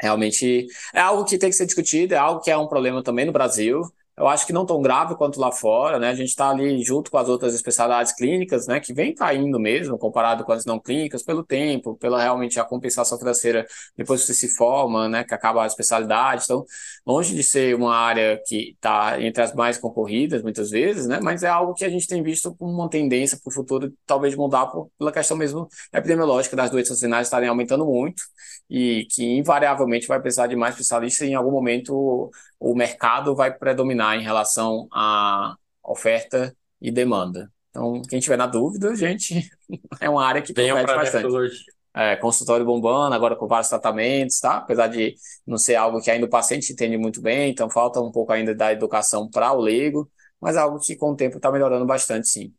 [0.00, 3.24] realmente é algo que tem que ser discutido, é algo que é um problema também
[3.24, 3.82] no Brasil.
[4.18, 6.08] Eu acho que não tão grave quanto lá fora, né?
[6.08, 8.80] A gente está ali junto com as outras especialidades clínicas, né?
[8.80, 13.18] Que vem caindo mesmo, comparado com as não clínicas, pelo tempo, pela realmente a compensação
[13.18, 15.22] financeira depois que você se forma, né?
[15.24, 16.44] Que acaba a especialidade.
[16.44, 16.64] Então,
[17.06, 21.20] longe de ser uma área que está entre as mais concorridas, muitas vezes, né?
[21.22, 24.34] Mas é algo que a gente tem visto como uma tendência para o futuro, talvez
[24.34, 28.22] mudar por, pela questão mesmo epidemiológica das doenças renais estarem aumentando muito
[28.68, 33.54] e que invariavelmente vai precisar de mais especialistas e em algum momento o mercado vai
[33.56, 35.54] predominar em relação à
[35.84, 37.50] oferta e demanda.
[37.70, 39.48] Então, quem tiver na dúvida, gente,
[40.00, 41.75] é uma área que promete bastante.
[41.96, 44.58] É, consultório bombando, agora com vários tratamentos, tá?
[44.58, 45.14] Apesar de
[45.46, 48.54] não ser algo que ainda o paciente entende muito bem, então falta um pouco ainda
[48.54, 52.28] da educação para o leigo, mas é algo que com o tempo está melhorando bastante,
[52.28, 52.52] sim.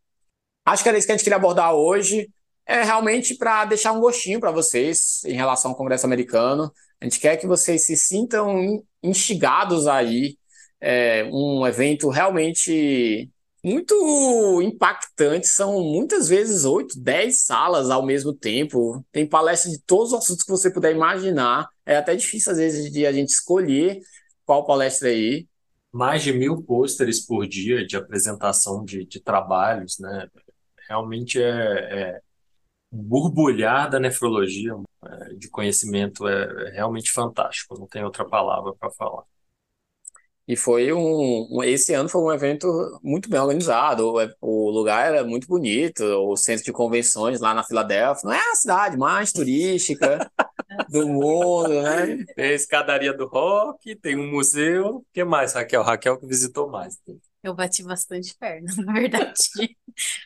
[0.66, 2.30] Acho que era isso que a gente queria abordar hoje.
[2.66, 6.74] É realmente para deixar um gostinho para vocês em relação ao Congresso Americano.
[7.00, 10.36] A gente quer que vocês se sintam instigados aí.
[10.82, 13.30] É um evento realmente
[13.64, 15.47] muito impactante.
[15.47, 19.03] São muitas vezes oito, dez salas ao mesmo tempo.
[19.12, 21.68] Tem palestras de todos os assuntos que você puder imaginar.
[21.86, 23.99] É até difícil, às vezes, de a gente escolher
[24.45, 25.47] qual palestra aí.
[25.91, 30.28] Mais de mil pôsteres por dia de apresentação de, de trabalhos, né?
[30.88, 32.22] Realmente é, é
[32.91, 34.74] borbulhar da nefrologia,
[35.05, 37.78] é, de conhecimento, é, é realmente fantástico.
[37.80, 39.24] Não tem outra palavra para falar.
[40.48, 44.14] E foi um, um, Esse ano foi um evento muito bem organizado.
[44.41, 48.22] O, o, lugar era muito bonito, o centro de convenções lá na Filadélfia.
[48.24, 50.32] Não é a cidade mais turística
[50.89, 52.24] do mundo, né?
[52.36, 54.98] Tem a escadaria do rock, tem um museu.
[54.98, 55.84] O que mais, Raquel?
[55.84, 56.98] Raquel que visitou mais.
[57.44, 59.78] Eu bati bastante perna, na verdade.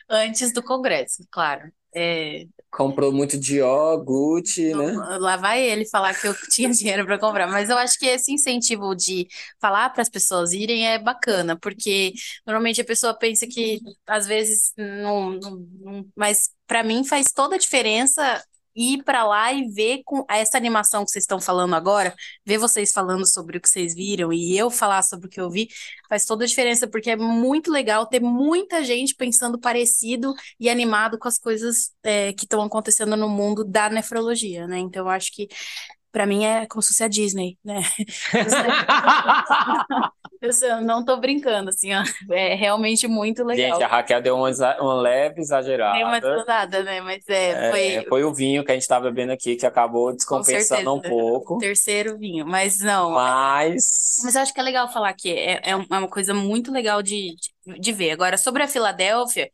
[0.08, 1.72] Antes do congresso, claro.
[1.94, 4.92] É, Comprou muito Dior, Gucci, né?
[5.18, 8.32] Lá vai ele falar que eu tinha dinheiro para comprar, mas eu acho que esse
[8.32, 9.28] incentivo de
[9.60, 12.14] falar para as pessoas irem é bacana, porque
[12.46, 17.56] normalmente a pessoa pensa que às vezes não, não, não mas para mim faz toda
[17.56, 18.42] a diferença
[18.74, 22.14] ir para lá e ver com essa animação que vocês estão falando agora,
[22.44, 25.50] ver vocês falando sobre o que vocês viram e eu falar sobre o que eu
[25.50, 25.68] vi,
[26.08, 31.18] faz toda a diferença, porque é muito legal ter muita gente pensando parecido e animado
[31.18, 34.78] com as coisas é, que estão acontecendo no mundo da nefrologia, né?
[34.78, 35.48] Então, eu acho que
[36.10, 37.82] para mim é como se fosse a Disney, né?
[40.42, 42.02] Eu não tô brincando, assim, ó.
[42.30, 43.72] É realmente muito legal.
[43.78, 45.96] Gente, a Raquel deu uma, uma leve exagerada.
[45.96, 47.00] Deu uma exagerada, né?
[47.00, 48.06] Mas é, é, foi...
[48.08, 51.58] foi o vinho que a gente tá bebendo aqui que acabou descompensando um pouco.
[51.58, 53.12] Terceiro vinho, mas não.
[53.12, 54.20] Mas.
[54.24, 57.34] Mas eu acho que é legal falar que é, é uma coisa muito legal de,
[57.66, 58.10] de, de ver.
[58.10, 59.50] Agora, sobre a Filadélfia,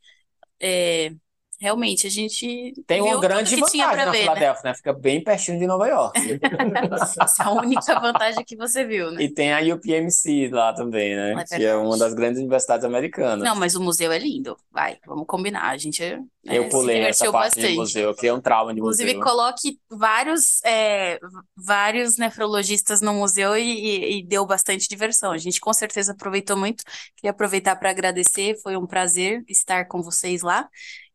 [0.61, 1.13] é,
[1.59, 2.73] realmente, a gente.
[2.87, 4.71] Tem uma grande vantagem na ver, Filadélfia, né?
[4.71, 4.75] né?
[4.75, 6.19] Fica bem pertinho de Nova York.
[7.21, 9.23] Essa é a única vantagem que você viu, né?
[9.23, 11.35] E tem a UPMC lá também, né?
[11.51, 13.45] É que é uma das grandes universidades americanas.
[13.45, 14.57] Não, mas o museu é lindo.
[14.71, 15.69] Vai, vamos combinar.
[15.69, 16.01] A gente.
[16.01, 17.73] Né, eu pulei essa parte bastante.
[17.73, 19.21] de museu, eu criei um trauma de Inclusive, museu.
[19.21, 21.19] Inclusive, coloque vários, é,
[21.57, 25.33] vários nefrologistas no museu e, e, e deu bastante diversão.
[25.33, 26.85] A gente com certeza aproveitou muito.
[27.17, 30.69] Queria aproveitar para agradecer, foi um prazer estar com vocês lá.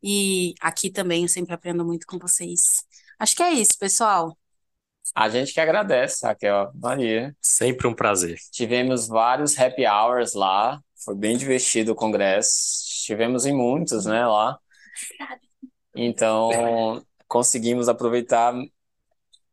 [0.06, 2.84] E aqui também eu sempre aprendo muito com vocês.
[3.18, 4.36] Acho que é isso, pessoal.
[5.14, 7.36] A gente que agradece, Raquel, Maria.
[7.40, 8.38] Sempre um prazer.
[8.50, 12.50] Tivemos vários happy hours lá, foi bem divertido o congresso.
[12.86, 14.58] Estivemos em muitos, né, lá.
[15.94, 18.54] Então, conseguimos aproveitar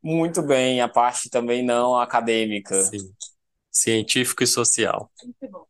[0.01, 2.81] muito bem a parte também não acadêmica.
[2.81, 3.13] Sim.
[3.69, 5.11] Científico e social.
[5.15, 5.65] Sempre bom.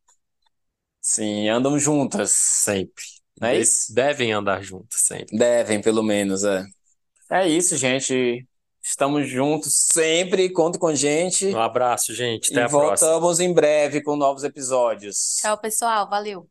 [1.02, 2.32] Sim, andam juntas.
[2.32, 3.04] Sempre.
[3.42, 3.94] Não é isso?
[3.94, 5.36] Devem andar juntos sempre.
[5.36, 6.64] Devem, pelo menos, é.
[7.32, 8.46] É isso, gente.
[8.84, 11.48] Estamos juntos sempre, conta com a gente.
[11.48, 12.52] Um abraço, gente.
[12.52, 13.12] Até e a próxima.
[13.12, 15.38] voltamos em breve com novos episódios.
[15.40, 16.10] Tchau, pessoal.
[16.10, 16.51] Valeu.